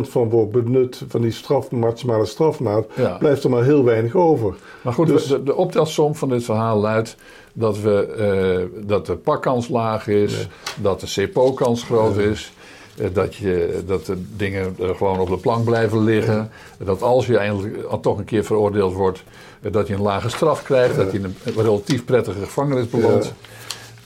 van 0.00 0.28
wordt 0.28 0.52
benut 0.52 1.02
van 1.08 1.20
die 1.20 1.30
straf, 1.30 1.70
maximale 1.70 2.26
strafmaat, 2.26 2.86
blijft 3.18 3.44
er 3.44 3.50
maar 3.50 3.64
heel 3.64 3.84
weinig 3.84 4.14
over. 4.14 4.54
Maar 4.82 4.92
goed, 4.92 5.06
dus, 5.06 5.26
de, 5.26 5.42
de 5.42 5.54
optelsom 5.54 6.14
van 6.14 6.28
dit 6.28 6.44
verhaal 6.44 6.78
luidt 6.78 7.16
dat, 7.52 7.80
we, 7.80 8.68
uh, 8.72 8.86
dat 8.86 9.06
de 9.06 9.16
pakkans 9.16 9.68
laag 9.68 10.06
is, 10.06 10.48
dat 10.82 11.00
de 11.00 11.06
CPO-kans 11.06 11.82
groot 11.82 12.16
is. 12.16 12.52
Uh, 13.00 13.06
dat, 13.12 13.34
je, 13.34 13.82
dat 13.86 14.06
de 14.06 14.22
dingen 14.36 14.76
gewoon 14.78 15.18
op 15.18 15.28
de 15.28 15.36
plank 15.36 15.64
blijven 15.64 16.04
liggen. 16.04 16.50
Dat 16.84 17.02
als 17.02 17.26
je 17.26 17.38
eindelijk 17.38 18.02
toch 18.02 18.18
een 18.18 18.24
keer 18.24 18.44
veroordeeld 18.44 18.94
wordt, 18.94 19.22
dat 19.70 19.86
je 19.86 19.94
een 19.94 20.02
lage 20.02 20.28
straf 20.28 20.62
krijgt. 20.62 20.96
Dat 20.96 21.12
je 21.12 21.18
in 21.18 21.24
een 21.24 21.54
relatief 21.56 22.04
prettige 22.04 22.40
gevangenis 22.40 22.88
belandt. 22.88 23.34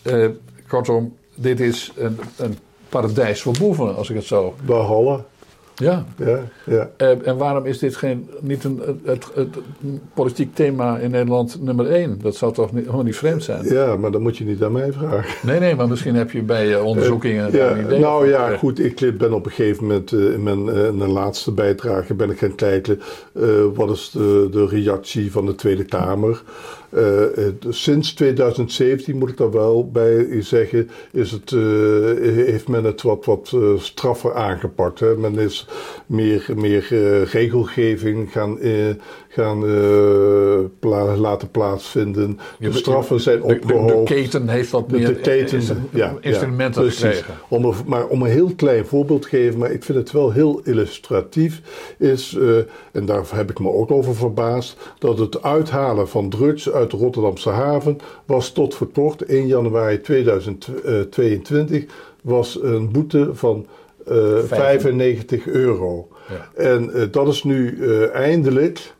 Uh, 0.04 0.28
kortom, 0.68 1.16
dit 1.34 1.60
is 1.60 1.92
een, 1.96 2.18
een 2.36 2.58
paradijs 2.88 3.42
voor 3.42 3.54
boeven, 3.58 3.96
als 3.96 4.10
ik 4.10 4.16
het 4.16 4.24
zo... 4.24 4.54
Behalve. 4.66 5.22
Ja. 5.76 6.04
ja, 6.16 6.40
ja. 6.66 6.90
Uh, 6.98 7.26
en 7.26 7.36
waarom 7.36 7.66
is 7.66 7.78
dit 7.78 7.96
geen, 7.96 8.30
niet 8.40 8.64
een, 8.64 8.80
het, 9.04 9.26
het, 9.34 9.48
politiek 10.14 10.54
thema 10.54 10.98
in 10.98 11.10
Nederland 11.10 11.62
nummer 11.62 11.90
één? 11.90 12.18
Dat 12.22 12.36
zou 12.36 12.52
toch 12.52 12.72
niet, 12.72 12.84
helemaal 12.84 13.04
niet 13.04 13.16
vreemd 13.16 13.42
zijn? 13.42 13.64
Ja, 13.64 13.96
maar 13.96 14.10
dan 14.10 14.22
moet 14.22 14.36
je 14.36 14.44
niet 14.44 14.62
aan 14.62 14.72
mij 14.72 14.92
vragen. 14.92 15.48
Nee, 15.48 15.60
nee, 15.60 15.74
maar 15.74 15.88
misschien 15.88 16.14
heb 16.14 16.30
je 16.30 16.42
bij 16.42 16.68
je 16.68 16.82
onderzoekingen 16.82 17.48
uh, 17.48 17.54
ja, 17.54 17.78
idee. 17.78 17.98
Nou 17.98 18.28
ja, 18.28 18.56
goed, 18.56 18.78
ik 18.78 19.18
ben 19.18 19.32
op 19.32 19.46
een 19.46 19.52
gegeven 19.52 19.82
moment 19.82 20.12
uh, 20.12 20.32
in 20.32 20.42
mijn, 20.42 20.64
mijn, 20.96 21.10
laatste 21.10 21.52
bijdrage 21.52 22.14
ben 22.14 22.30
ik 22.30 22.38
gaan 22.38 22.54
kijken... 22.54 23.00
wat 23.74 23.90
is 23.90 24.10
de, 24.10 24.48
de 24.50 24.66
reactie 24.66 25.32
van 25.32 25.46
de 25.46 25.54
Tweede 25.54 25.84
Kamer... 25.84 26.42
Uh, 26.96 27.48
sinds 27.68 28.14
2017 28.14 29.18
moet 29.18 29.28
ik 29.28 29.36
daar 29.36 29.50
wel 29.50 29.90
bij 29.90 30.42
zeggen, 30.42 30.90
is 31.12 31.30
het, 31.30 31.50
uh, 31.50 31.60
heeft 32.46 32.68
men 32.68 32.84
het 32.84 33.02
wat, 33.02 33.24
wat 33.24 33.56
straffer 33.78 34.34
aangepakt. 34.34 35.00
Hè? 35.00 35.16
Men 35.16 35.38
is 35.38 35.66
meer, 36.06 36.46
meer 36.56 36.86
regelgeving 37.24 38.32
gaan, 38.32 38.58
gaan 39.34 39.60
pla 40.78 41.16
laten 41.16 41.50
plaatsvinden. 41.50 42.38
De 42.58 42.72
straffen 42.72 43.20
zijn 43.20 43.42
opgehoogd. 43.42 44.08
De, 44.08 44.14
de, 44.14 44.22
keten 44.22 44.48
heeft 44.48 44.70
wat 44.70 44.90
meer 44.90 45.06
de 45.06 45.14
keten, 45.14 45.88
ja, 45.90 46.14
instrumenten 46.20 46.84
ja, 46.84 46.90
gekregen. 46.90 47.34
Om 47.48 47.64
een, 47.64 47.74
maar 47.86 48.06
om 48.06 48.22
een 48.22 48.30
heel 48.30 48.52
klein 48.56 48.86
voorbeeld 48.86 49.22
te 49.22 49.28
geven, 49.28 49.58
maar 49.58 49.70
ik 49.70 49.84
vind 49.84 49.98
het 49.98 50.10
wel 50.10 50.30
heel 50.30 50.60
illustratief, 50.64 51.60
is, 51.98 52.38
en 52.92 53.06
daar 53.06 53.24
heb 53.34 53.50
ik 53.50 53.58
me 53.58 53.70
ook 53.70 53.90
over 53.90 54.14
verbaasd, 54.14 54.76
dat 54.98 55.18
het 55.18 55.42
uithalen 55.42 56.08
van 56.08 56.28
drugs 56.28 56.70
uit 56.70 56.90
de 56.90 56.96
Rotterdamse 56.96 57.50
haven 57.50 57.98
was 58.24 58.52
tot 58.52 58.74
voor 58.74 58.88
kort, 58.88 59.22
1 59.22 59.46
januari 59.46 60.00
2022, 60.00 61.84
was 62.22 62.62
een 62.62 62.90
boete 62.92 63.30
van 63.32 63.66
uh, 64.08 64.38
95 64.46 65.46
euro. 65.46 66.08
Ja. 66.28 66.62
En 66.62 66.90
uh, 66.94 67.02
dat 67.10 67.28
is 67.28 67.42
nu 67.42 67.76
uh, 67.76 68.14
eindelijk 68.14 68.94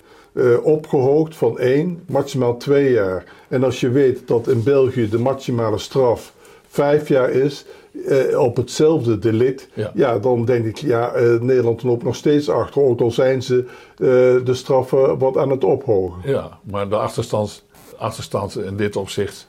opgehoogd 0.63 1.37
van 1.37 1.59
1, 1.59 2.03
maximaal 2.07 2.57
2 2.57 2.93
jaar. 2.93 3.25
En 3.49 3.65
als 3.65 3.81
je 3.81 3.91
weet 3.91 4.29
dat 4.29 4.49
in 4.49 4.63
België 4.63 5.09
de 5.09 5.19
maximale 5.19 5.79
straf 5.79 6.33
5 6.69 7.09
jaar 7.09 7.31
is, 7.31 7.65
uh, 7.95 8.39
op 8.39 8.57
hetzelfde 8.57 9.19
delict, 9.19 9.69
ja. 9.75 9.91
ja. 9.95 10.19
dan 10.19 10.45
denk 10.45 10.65
ik, 10.65 10.77
ja, 10.77 11.17
uh, 11.17 11.41
Nederland 11.41 11.83
loopt 11.83 12.03
nog 12.03 12.17
steeds 12.17 12.49
achter. 12.49 12.83
Ook 12.83 13.01
al 13.01 13.11
zijn 13.11 13.43
ze 13.43 13.65
uh, 13.65 14.09
de 14.45 14.55
straffen 14.55 15.19
wat 15.19 15.37
aan 15.37 15.51
het 15.51 15.65
ophogen. 15.65 16.31
Ja, 16.31 16.59
maar 16.63 16.89
de 16.89 16.97
achterstand, 16.97 17.65
achterstand 17.97 18.59
in 18.59 18.77
dit 18.77 18.97
opzicht 18.97 19.47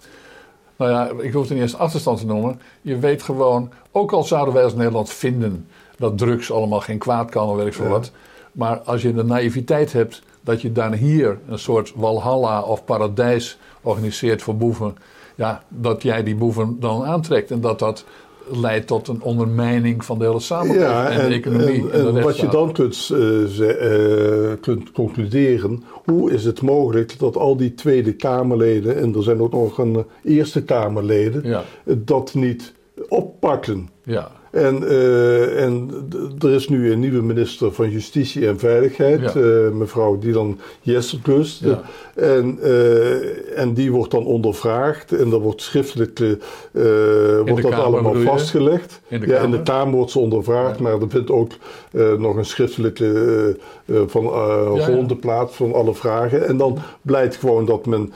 Nou 0.78 0.92
ja, 0.92 1.24
ik 1.24 1.34
hoef 1.34 1.42
het 1.42 1.52
niet 1.52 1.62
eens 1.62 1.78
achterstand 1.78 2.20
te 2.20 2.26
noemen. 2.26 2.62
Je 2.82 3.00
weet 3.00 3.24
gewoon, 3.24 3.72
ook 3.92 4.12
al 4.12 4.24
zouden 4.24 4.54
wij 4.54 4.64
als 4.64 4.76
Nederland 4.76 5.10
vinden 5.10 5.68
dat 5.98 6.18
drugs 6.18 6.52
allemaal 6.52 6.82
geen 6.82 6.98
kwaad 6.98 7.30
kan 7.30 7.50
of 7.50 7.56
weet 7.56 7.68
ik 7.68 7.74
veel 7.74 7.88
wat. 7.88 8.12
Maar 8.52 8.80
als 8.80 9.02
je 9.02 9.14
de 9.14 9.24
naïviteit 9.24 9.94
hebt 9.94 10.22
dat 10.46 10.62
je 10.62 10.72
dan 10.72 10.94
hier 10.94 11.40
een 11.50 11.60
soort 11.60 11.94
walhalla 11.96 12.62
of 12.62 12.86
paradijs 12.86 13.58
organiseert 13.82 14.42
voor 14.42 14.58
boeven. 14.58 14.96
Ja, 15.36 15.64
dat 15.68 16.02
jij 16.02 16.24
die 16.24 16.36
boeven 16.36 16.80
dan 16.80 17.04
aantrekt 17.04 17.52
en 17.52 17.62
dat 17.62 17.80
dat 17.80 18.06
leidt 18.52 18.88
tot 18.88 19.08
een 19.08 19.22
ondermijning 19.22 20.06
van 20.06 20.20
de 20.20 20.26
hele 20.26 20.40
samenleving 20.40 21.20
en, 21.20 21.30
de 21.30 21.36
economie. 21.36 21.92
En, 21.92 22.08
en, 22.08 22.24
wat 22.24 22.38
je 22.38 22.48
dan 22.48 22.72
kunt, 22.72 23.10
uh, 23.14 24.52
kunt, 24.62 24.92
concluderen, 24.92 25.84
hoe 26.06 26.32
is 26.32 26.46
het 26.46 26.62
mogelijk 26.62 27.20
dat 27.20 27.38
al 27.38 27.58
die 27.58 27.74
Tweede 27.74 28.14
Kamerleden, 28.14 28.98
en 28.98 29.16
er 29.16 29.24
zijn 29.24 29.42
ook 29.42 29.52
nog 29.52 29.78
een 29.78 30.06
Eerste 30.24 30.64
Kamerleden, 30.64 31.64
dat 31.86 32.34
niet 32.34 32.74
oppakken? 33.08 33.90
Ja. 34.04 34.32
En, 34.56 34.84
uh, 34.84 35.64
en 35.64 35.90
er 36.40 36.52
is 36.52 36.68
nu 36.68 36.92
een 36.92 37.00
nieuwe 37.00 37.22
minister 37.22 37.74
van 37.74 37.90
Justitie 37.90 38.48
en 38.48 38.60
Veiligheid, 38.60 39.34
ja. 39.34 39.36
uh, 39.36 39.72
mevrouw 39.72 40.18
Dylan 40.18 40.60
Jesselkus. 40.82 41.62
Ja. 41.64 41.82
En, 42.16 42.60
uh, 42.64 43.60
en 43.60 43.74
die 43.74 43.92
wordt 43.92 44.12
dan 44.12 44.26
ondervraagd 44.26 45.12
en 45.12 45.30
dan 45.30 45.42
wordt 45.42 45.62
schriftelijk 45.62 46.20
wordt 47.46 47.62
dat 47.62 47.74
allemaal 47.74 48.16
vastgelegd. 48.16 49.02
In 49.08 49.20
de 49.20 49.28
ja, 49.28 49.40
in 49.40 49.52
de 49.52 49.62
Kamer 49.62 49.96
wordt 49.96 50.12
ze 50.12 50.20
ondervraagd, 50.20 50.80
maar 50.80 51.02
er 51.02 51.10
vindt 51.10 51.32
ook 51.32 51.52
nog 52.18 52.36
een 52.36 52.46
schriftelijke 52.46 53.58
van 54.08 54.26
ronde 54.78 55.16
plaats 55.16 55.56
van 55.56 55.74
alle 55.74 55.94
vragen. 55.94 56.48
En 56.48 56.58
dan 56.58 56.78
blijkt 57.02 57.36
gewoon 57.36 57.66
dat 57.66 57.86
men 57.86 58.14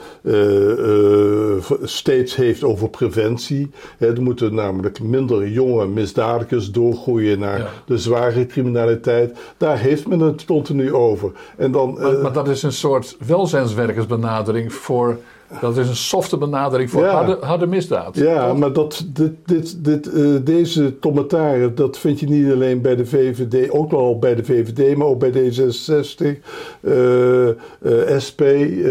steeds 1.82 2.36
heeft 2.36 2.64
over 2.64 2.88
preventie. 2.88 3.70
er 3.98 4.22
moeten 4.22 4.54
namelijk 4.54 5.02
minder 5.02 5.48
jonge 5.48 5.86
misdadigers 5.86 6.28
doorgroeien 6.72 7.38
naar 7.38 7.58
Ja. 7.58 7.68
de 7.84 7.98
zware 7.98 8.46
criminaliteit. 8.46 9.38
Daar 9.56 9.78
heeft 9.78 10.06
men 10.08 10.20
het 10.20 10.44
continu 10.44 10.92
over. 10.94 11.30
En 11.56 11.72
dan, 11.72 11.92
Maar, 11.98 12.14
eh, 12.14 12.22
maar 12.22 12.32
dat 12.32 12.48
is 12.48 12.62
een 12.62 12.72
soort 12.72 13.16
welzijnswerkersbenadering 13.26 14.72
voor. 14.72 15.16
Dat 15.60 15.76
is 15.76 15.88
een 15.88 15.96
softe 15.96 16.36
benadering 16.38 16.90
voor 16.90 17.02
Ja. 17.02 17.10
harde, 17.10 17.36
harde 17.40 17.66
misdaad. 17.66 18.16
ja, 18.16 18.48
Toch? 18.48 18.58
maar 18.58 18.72
dat, 18.72 19.04
dit, 19.12 19.32
dit, 19.46 19.84
dit, 19.84 20.12
eh, 20.12 20.24
deze 20.44 20.94
commentaren, 21.00 21.74
dat 21.74 21.98
vind 21.98 22.20
je 22.20 22.26
niet 22.28 22.52
alleen 22.52 22.80
bij 22.80 22.96
de 22.96 23.06
VVD, 23.06 23.70
ook 23.70 23.90
wel 23.90 24.18
bij 24.18 24.34
de 24.34 24.44
VVD, 24.44 24.96
maar 24.96 25.06
ook 25.06 25.18
bij 25.18 25.30
D66, 25.30 26.40
eh, 26.80 28.18
SP, 28.26 28.42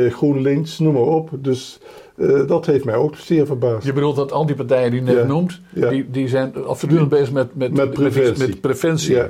GroenLinks, 0.10 0.80
noem 0.80 0.94
maar 0.94 1.02
op. 1.02 1.30
Dus 1.38 1.80
eh, 2.20 2.48
dat 2.48 2.66
heeft 2.66 2.86
mij 2.86 2.96
ook 2.96 3.16
zeer 3.16 3.46
verbaasd. 3.46 3.86
Je 3.86 3.94
bedoelt 3.94 4.16
dat 4.16 4.32
al 4.32 4.46
die 4.46 4.56
partijen 4.56 4.92
die 4.92 5.00
je 5.00 5.06
net 5.06 5.16
Ja. 5.18 5.24
noemt, 5.26 5.60
Ja. 5.74 5.90
die, 5.90 6.10
die 6.12 6.28
zijn 6.28 6.54
voortdurend 6.56 7.10
bezig 7.10 7.32
met, 7.32 7.56
met, 7.56 7.74
Met 7.74 7.92
preventie. 7.92 8.48
met 8.48 8.62
preventie. 8.62 9.16
Ja. 9.16 9.30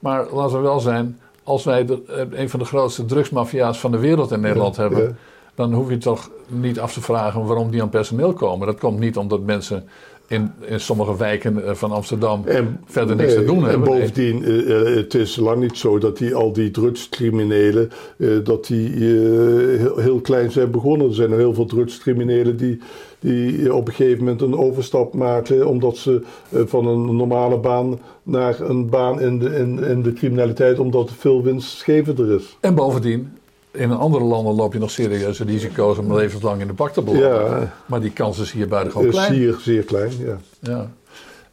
Maar 0.00 0.26
laten 0.32 0.56
we 0.56 0.62
wel 0.62 0.80
zijn, 0.80 1.18
als 1.44 1.64
wij 1.64 1.84
de, 1.84 2.02
eh, 2.08 2.40
een 2.40 2.50
van 2.50 2.58
de 2.60 2.66
grootste 2.66 3.04
drugsmafia's 3.04 3.80
van 3.80 3.90
de 3.90 3.98
wereld 3.98 4.30
in 4.32 4.40
Nederland 4.40 4.76
hebben, 4.76 5.18
dan 5.54 5.72
hoef 5.72 5.90
je 5.90 5.98
toch 5.98 6.30
niet 6.46 6.80
af 6.80 6.92
te 6.92 7.00
vragen 7.00 7.46
waarom 7.46 7.70
die 7.70 7.82
aan 7.82 7.88
personeel 7.88 8.32
komen. 8.32 8.66
Dat 8.66 8.78
komt 8.78 8.98
niet 8.98 9.16
omdat 9.16 9.40
mensen 9.40 9.88
in, 10.30 10.52
in 10.60 10.80
sommige 10.80 11.16
wijken 11.16 11.64
eh, 11.64 11.74
van 11.74 11.92
Amsterdam 11.92 12.42
En, 12.46 12.80
verder 12.84 13.16
niks 13.16 13.32
te 13.32 13.38
nee, 13.38 13.46
doen 13.46 13.56
En 13.56 13.70
hebben. 13.70 13.88
Nee. 13.90 13.98
bovendien, 13.98 14.44
eh, 14.44 14.80
eh, 14.80 14.96
het 14.96 15.14
is 15.14 15.36
lang 15.36 15.60
niet 15.60 15.76
zo 15.76 15.98
dat 15.98 16.18
die, 16.18 16.34
al 16.34 16.52
die 16.52 16.70
drugscriminelen, 16.70 17.90
eh, 18.16 18.28
dat 18.44 18.66
die 18.66 18.92
eh, 18.92 19.78
heel, 19.78 19.98
heel 19.98 20.20
klein 20.20 20.50
zijn 20.50 20.70
begonnen. 20.70 21.08
Er 21.08 21.14
zijn 21.14 21.32
heel 21.32 21.54
veel 21.54 21.64
drugscriminelen 21.64 22.56
die, 22.56 22.80
die 23.18 23.74
op 23.74 23.88
een 23.88 23.94
gegeven 23.94 24.18
moment 24.18 24.42
een 24.42 24.56
overstap 24.56 25.14
maken, 25.14 25.66
omdat 25.66 25.96
ze 25.96 26.22
eh, 26.48 26.60
van 26.66 26.86
een 26.86 27.16
normale 27.16 27.58
baan 27.58 27.98
naar 28.22 28.60
een 28.60 28.88
baan 28.88 29.20
in 29.20 29.38
de, 29.38 29.56
in, 29.56 29.84
in 29.84 30.02
de 30.02 30.12
criminaliteit, 30.12 30.78
omdat 30.78 31.08
het 31.08 31.18
veel 31.18 31.42
winstgevender 31.42 32.34
is. 32.34 32.56
En 32.60 32.74
bovendien, 32.74 33.32
in 33.72 33.92
andere 33.92 34.24
landen 34.24 34.54
loop 34.54 34.72
je 34.72 34.78
nog 34.78 34.90
serieuze 34.90 35.44
risico's 35.44 35.98
om 35.98 36.14
levenslang 36.14 36.60
in 36.60 36.66
de 36.66 36.72
bak 36.72 36.92
te 36.92 37.02
belanden. 37.02 37.60
Ja, 37.60 37.72
Maar 37.86 38.00
die 38.00 38.12
kans 38.12 38.38
is 38.38 38.52
hier 38.52 38.68
buitengewoon 38.68 39.08
is 39.08 39.14
klein. 39.14 39.34
zeer, 39.34 39.56
zeer 39.60 39.82
klein. 39.82 40.12
Ja. 40.18 40.36
Ja. 40.60 40.90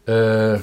Eh, 0.03 0.53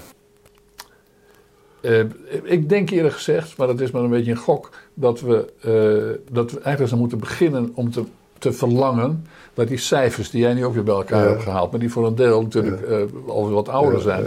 eh, 1.81 2.05
ik 2.43 2.69
denk 2.69 2.91
eerlijk 2.91 3.15
gezegd, 3.15 3.57
maar 3.57 3.67
dat 3.67 3.81
is 3.81 3.91
maar 3.91 4.03
een 4.03 4.11
beetje 4.11 4.31
een 4.31 4.37
gok, 4.37 4.71
dat 4.95 5.21
we, 5.21 5.53
eh, 5.61 6.33
dat 6.35 6.51
we 6.51 6.61
eigenlijk 6.61 6.81
eens 6.81 7.01
moeten 7.01 7.19
beginnen 7.19 7.71
om 7.75 7.91
te, 7.91 8.05
te 8.39 8.53
verlangen 8.53 9.27
dat 9.55 9.69
die 9.69 9.79
cijfers 9.79 10.31
die 10.31 10.41
jij 10.41 10.55
nu 10.55 10.65
ook 10.65 10.75
weer 10.75 10.83
bij 10.85 10.95
elkaar 10.95 11.23
Ja. 11.25 11.29
hebt 11.31 11.43
gehaald, 11.43 11.71
maar 11.71 11.81
die 11.81 11.91
voor 11.93 12.07
een 12.07 12.15
deel 12.15 12.43
natuurlijk 12.43 12.83
al 13.27 13.51
wat 13.51 13.69
ouder 13.69 14.01
zijn, 14.01 14.25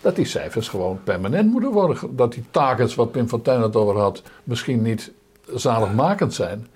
dat 0.00 0.16
die 0.16 0.24
cijfers 0.24 0.68
gewoon 0.68 0.98
permanent 1.04 1.50
moeten 1.52 1.70
worden. 1.70 1.96
Dat 2.16 2.32
die 2.32 2.44
targets, 2.50 2.94
wat 2.94 3.10
Pim 3.12 3.28
Fortuyn 3.28 3.60
het 3.60 3.76
over 3.76 4.00
had, 4.00 4.22
misschien 4.44 4.82
niet 4.82 5.12
zaligmakend 5.54 6.34
zijn, 6.34 6.66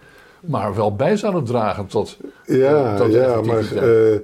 maar 0.40 0.74
wel 0.74 0.96
bij 0.96 1.16
zouden 1.16 1.44
dragen 1.44 1.86
tot. 1.86 2.16
Ja, 2.46 2.96
tot 2.96 3.12
ja 3.12 3.40
maar 3.40 3.76
eh, 3.76 4.18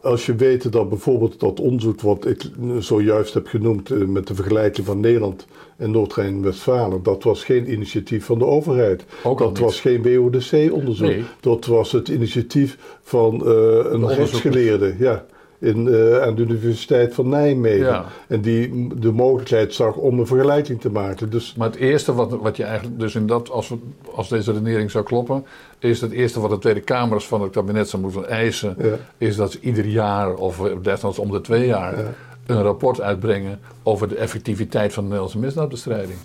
als 0.00 0.26
je 0.26 0.34
weet 0.34 0.72
dat 0.72 0.88
bijvoorbeeld 0.88 1.40
dat 1.40 1.60
onderzoek 1.60 2.00
wat 2.00 2.26
ik 2.26 2.50
zojuist 2.78 3.34
heb 3.34 3.46
genoemd 3.46 3.90
eh, 3.90 3.98
met 3.98 4.26
de 4.26 4.34
vergelijking 4.34 4.86
van 4.86 5.00
Nederland 5.00 5.46
en 5.76 5.90
Noord-Rijn-Westfalen, 5.90 7.02
dat 7.02 7.22
was 7.22 7.44
geen 7.44 7.72
initiatief 7.72 8.24
van 8.24 8.38
de 8.38 8.44
overheid. 8.44 9.04
Ook 9.22 9.38
dat 9.38 9.58
was 9.58 9.80
geen 9.80 10.02
WODC-onderzoek. 10.02 11.06
Nee. 11.06 11.24
Dat 11.40 11.66
was 11.66 11.92
het 11.92 12.08
initiatief 12.08 12.78
van 13.02 13.46
eh, 13.46 13.92
een 13.92 14.08
rechtsgeleerde 14.08 14.94
ja, 14.98 15.24
in, 15.60 15.88
eh, 15.88 16.22
aan 16.22 16.34
de 16.34 16.42
Universiteit 16.42 17.14
van 17.14 17.28
Nijmegen. 17.28 17.86
Ja. 17.86 18.04
En 18.28 18.40
die 18.40 18.88
de 19.00 19.12
mogelijkheid 19.12 19.74
zag 19.74 19.94
om 19.96 20.18
een 20.18 20.26
vergelijking 20.26 20.80
te 20.80 20.90
maken. 20.90 21.30
Dus 21.30 21.54
Maar 21.56 21.66
het 21.68 21.76
eerste 21.76 22.14
wat, 22.14 22.30
wat 22.40 22.56
je 22.56 22.64
eigenlijk, 22.64 22.98
dus 22.98 23.14
in 23.14 23.26
dat, 23.26 23.50
als, 23.50 23.68
we, 23.68 23.76
als 24.14 24.28
deze 24.28 24.52
redenering 24.52 24.90
zou 24.90 25.04
kloppen, 25.04 25.44
is 25.78 26.00
het 26.00 26.10
eerste 26.12 26.40
wat 26.40 26.50
de 26.50 26.58
Tweede 26.58 26.80
Kamers 26.80 27.26
van 27.26 27.42
het 27.42 27.50
kabinet 27.52 27.88
zou 27.88 28.02
moeten 28.02 28.28
eisen, 28.28 28.76
Ja. 28.78 28.96
is 29.18 29.36
dat 29.36 29.52
ze 29.52 29.60
ieder 29.60 29.86
jaar 29.86 30.34
of 30.34 30.62
desnoods 30.82 31.18
om 31.18 31.30
de 31.30 31.40
twee 31.40 31.66
jaar 31.66 31.98
Ja. 31.98 32.12
een 32.46 32.62
rapport 32.62 33.00
uitbrengen 33.00 33.60
over 33.82 34.08
de 34.08 34.16
effectiviteit 34.16 34.92
van 34.92 35.02
de 35.02 35.08
Nederlandse 35.08 35.38
misdaadbestrijding. 35.38 36.18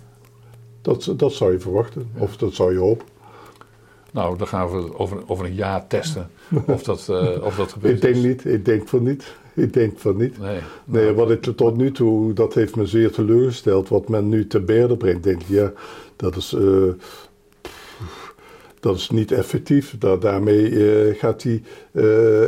dat, 0.81 1.13
dat 1.17 1.33
zou 1.33 1.51
je 1.51 1.59
verwachten. 1.59 2.09
Of 2.17 2.37
dat 2.37 2.53
zou 2.53 2.73
je 2.73 2.79
hopen. 2.79 3.05
Nou, 4.13 4.37
dan 4.37 4.47
gaan 4.47 4.69
we 4.69 4.97
over, 4.97 5.17
over 5.27 5.45
een 5.45 5.53
jaar 5.53 5.87
testen 5.87 6.29
of 6.67 6.83
dat, 6.83 7.07
eh, 7.09 7.29
of 7.45 7.55
dat 7.55 7.71
gebeurt. 7.71 7.93
Ik 7.95 8.01
denk 8.01 8.15
niet. 8.25 8.45
Ik 8.45 8.65
denk 8.65 8.87
van 8.87 9.03
niet. 9.03 9.35
Ik 9.53 9.73
denk 9.73 9.99
van 9.99 10.17
niet. 10.17 10.39
Nee. 10.39 10.59
Nee, 10.85 11.11
wat 11.11 11.31
ik 11.31 11.41
tot 11.55 11.77
nu 11.77 11.91
toe, 11.91 12.33
dat 12.33 12.53
heeft 12.53 12.75
me 12.75 12.85
zeer 12.85 13.11
teleurgesteld. 13.11 13.89
Wat 13.89 14.09
men 14.09 14.29
nu 14.29 14.47
te 14.47 14.59
berde 14.61 14.97
brengt, 14.97 15.23
denk 15.23 15.41
ik, 15.41 15.47
ja, 15.47 15.71
dat 16.15 16.35
is, 16.35 16.53
eh, 16.53 16.89
dat 18.79 18.95
is 18.95 19.09
niet 19.09 19.31
effectief. 19.31 19.95
Da- 19.99 20.17
daarmee 20.17 20.69
eh, 21.09 21.19
gaat 21.19 21.41
die 21.41 21.63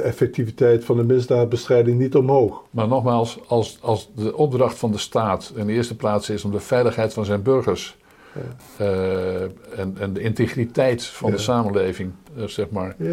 effectiviteit 0.03 0.85
van 0.85 0.97
de 0.97 1.03
misdaadbestrijding 1.03 1.99
niet 1.99 2.15
omhoog. 2.15 2.63
Maar 2.69 2.87
nogmaals, 2.87 3.39
als, 3.47 3.77
als 3.81 4.09
de 4.15 4.35
opdracht 4.35 4.77
van 4.77 4.91
de 4.91 4.97
staat 4.97 5.53
in 5.55 5.67
de 5.67 5.73
eerste 5.73 5.95
plaats 5.95 6.29
is 6.29 6.43
om 6.45 6.51
de 6.51 6.59
veiligheid 6.59 7.13
van 7.13 7.25
zijn 7.25 7.41
burgers 7.41 7.97
en, 9.75 9.95
en 9.99 10.13
de 10.13 10.19
integriteit 10.19 11.03
van 11.05 11.31
de 11.31 11.37
samenleving, 11.37 12.11
eh, 12.37 12.43
zeg 12.43 12.69
maar, 12.69 12.95
eh, 12.99 13.05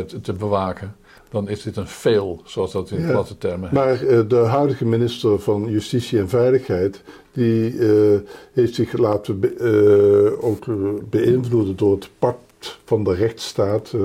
te, 0.00 0.20
te 0.22 0.32
bewaken, 0.32 0.94
dan 1.30 1.48
is 1.48 1.62
dit 1.62 1.76
een 1.76 1.86
fail, 1.86 2.40
zoals 2.44 2.72
dat 2.72 2.90
in 2.90 3.00
Ja. 3.00 3.10
platte 3.10 3.38
termen 3.38 3.68
heet. 3.68 3.78
Maar 3.78 4.02
eh, 4.06 4.20
de 4.28 4.36
huidige 4.36 4.84
minister 4.84 5.38
van 5.40 5.70
Justitie 5.70 6.18
en 6.18 6.28
Veiligheid, 6.28 7.02
die 7.32 7.78
eh, 7.78 8.18
heeft 8.52 8.74
zich 8.74 8.92
laten 8.98 9.40
be- 9.40 9.54
eh, 10.38 10.44
ook 10.48 10.66
eh, 10.66 10.74
beïnvloeden 11.10 11.76
door 11.76 11.94
het 11.94 12.08
pact 12.18 12.78
van 12.84 13.04
de 13.04 13.14
rechtsstaat. 13.14 13.92
eh, 13.94 14.00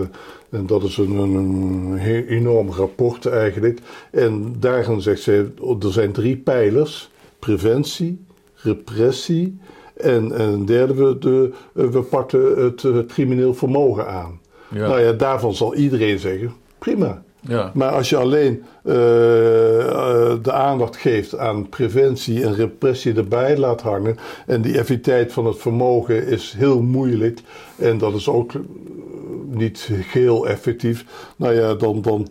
en 0.49 0.65
dat 0.65 0.83
is 0.83 0.97
een, 0.97 1.11
een, 1.17 1.97
enorm 2.27 2.69
rapport 2.71 3.25
eigenlijk. 3.25 3.79
En 4.11 4.55
daarin 4.59 5.01
zegt 5.01 5.21
zij, 5.21 5.37
er 5.79 5.91
zijn 5.91 6.11
drie 6.11 6.37
pijlers. 6.37 7.09
Preventie, 7.39 8.25
repressie 8.55 9.57
en, 9.97 10.31
en 10.31 10.49
een 10.49 10.65
derde, 10.65 10.93
we, 10.93 11.17
de, 11.17 11.51
eh, 11.75 11.85
we 11.85 12.03
het, 12.61 12.83
eh, 12.83 12.97
crimineel 13.07 13.53
vermogen 13.53 14.07
aan. 14.07 14.39
Ja. 14.69 14.87
Nou 14.87 15.01
ja, 15.01 15.11
daarvan 15.11 15.53
zal 15.53 15.75
iedereen 15.75 16.19
zeggen, 16.19 16.53
prima. 16.77 17.23
ja. 17.39 17.71
Maar 17.73 17.91
als 17.91 18.09
je 18.09 18.17
alleen 18.17 18.63
eh, 18.83 18.93
de 20.41 20.51
aandacht 20.51 20.97
geeft 20.97 21.37
aan 21.37 21.69
preventie 21.69 22.43
en 22.43 22.55
repressie 22.55 23.15
erbij 23.15 23.57
laat 23.57 23.81
hangen. 23.81 24.17
En 24.45 24.61
die 24.61 24.71
effectiviteit 24.71 25.33
van 25.33 25.45
het 25.45 25.57
vermogen 25.57 26.27
is 26.27 26.53
heel 26.57 26.81
moeilijk. 26.81 27.39
En 27.75 27.97
dat 27.97 28.13
is 28.13 28.29
ook 28.29 28.51
niet 29.49 29.89
heel 29.91 30.47
effectief. 30.47 31.05
Nou 31.35 31.53
ja, 31.53 31.73
dan, 31.73 32.01
dan 32.01 32.27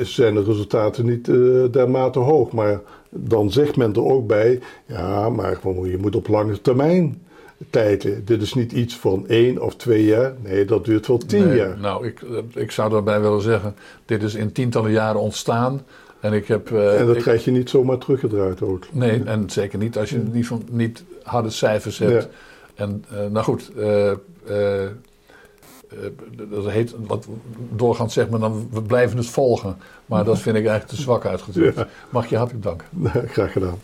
zijn 0.00 0.34
de 0.34 0.42
resultaten 0.42 1.06
niet 1.06 1.24
dermate 1.72 2.18
hoog. 2.18 2.52
Maar 2.52 2.80
dan 3.18 3.52
zegt 3.52 3.76
men 3.76 3.94
er 3.94 4.04
ook 4.04 4.26
bij: 4.26 4.60
ja, 4.86 5.28
maar 5.28 5.58
je 5.82 5.98
moet 6.00 6.16
op 6.16 6.28
lange 6.28 6.60
termijn 6.60 7.22
tijden. 7.70 8.24
Dit 8.24 8.42
is 8.42 8.54
niet 8.54 8.72
iets 8.72 8.96
van 8.96 9.28
één 9.28 9.62
of 9.62 9.76
twee 9.76 10.04
jaar. 10.04 10.34
Nee, 10.42 10.64
dat 10.64 10.84
duurt 10.84 11.06
wel 11.06 11.18
tien 11.18 11.54
jaar. 11.54 11.78
Nou, 11.78 12.06
ik, 12.06 12.20
ik 12.54 12.70
zou 12.70 12.90
daarbij 12.90 13.20
willen 13.20 13.42
zeggen, 13.42 13.74
dit 14.04 14.22
is 14.22 14.34
in 14.34 14.52
tientallen 14.52 14.90
jaren 14.90 15.20
ontstaan. 15.20 15.82
En, 16.20 16.32
ik 16.32 16.46
heb, 16.46 16.70
uh, 16.70 17.00
en 17.00 17.06
dat 17.06 17.16
ik, 17.16 17.22
krijg 17.22 17.44
je 17.44 17.50
niet 17.50 17.70
zomaar 17.70 17.98
teruggedraaid 17.98 18.62
ook. 18.62 18.84
Nee, 18.92 19.22
en 19.24 19.50
zeker 19.50 19.78
niet 19.78 19.98
als 19.98 20.10
je 20.10 20.18
niet, 20.32 20.46
van, 20.46 20.62
niet 20.70 21.04
harde 21.22 21.50
cijfers 21.50 21.98
hebt. 21.98 22.22
Ja. 22.22 22.28
En 22.84 23.04
uh, 23.12 23.18
nou 23.26 23.44
goed, 23.44 23.70
uh, 23.76 24.12
dat 26.50 26.70
heet, 26.70 26.94
wat 27.06 27.26
doorgaans 27.70 28.14
zegt 28.14 28.30
men 28.30 28.40
dan, 28.40 28.68
we 28.70 28.82
blijven 28.82 29.16
het 29.16 29.26
volgen. 29.26 29.76
Maar 30.06 30.24
dat 30.24 30.38
vind 30.38 30.56
ik 30.56 30.66
eigenlijk 30.66 30.96
te 30.96 31.02
zwak 31.02 31.24
uitgedrukt. 31.24 31.84
Mag 32.10 32.26
je 32.26 32.36
hartelijk 32.36 32.64
danken. 32.64 32.86
graag 33.28 33.52
gedaan. 33.52 33.78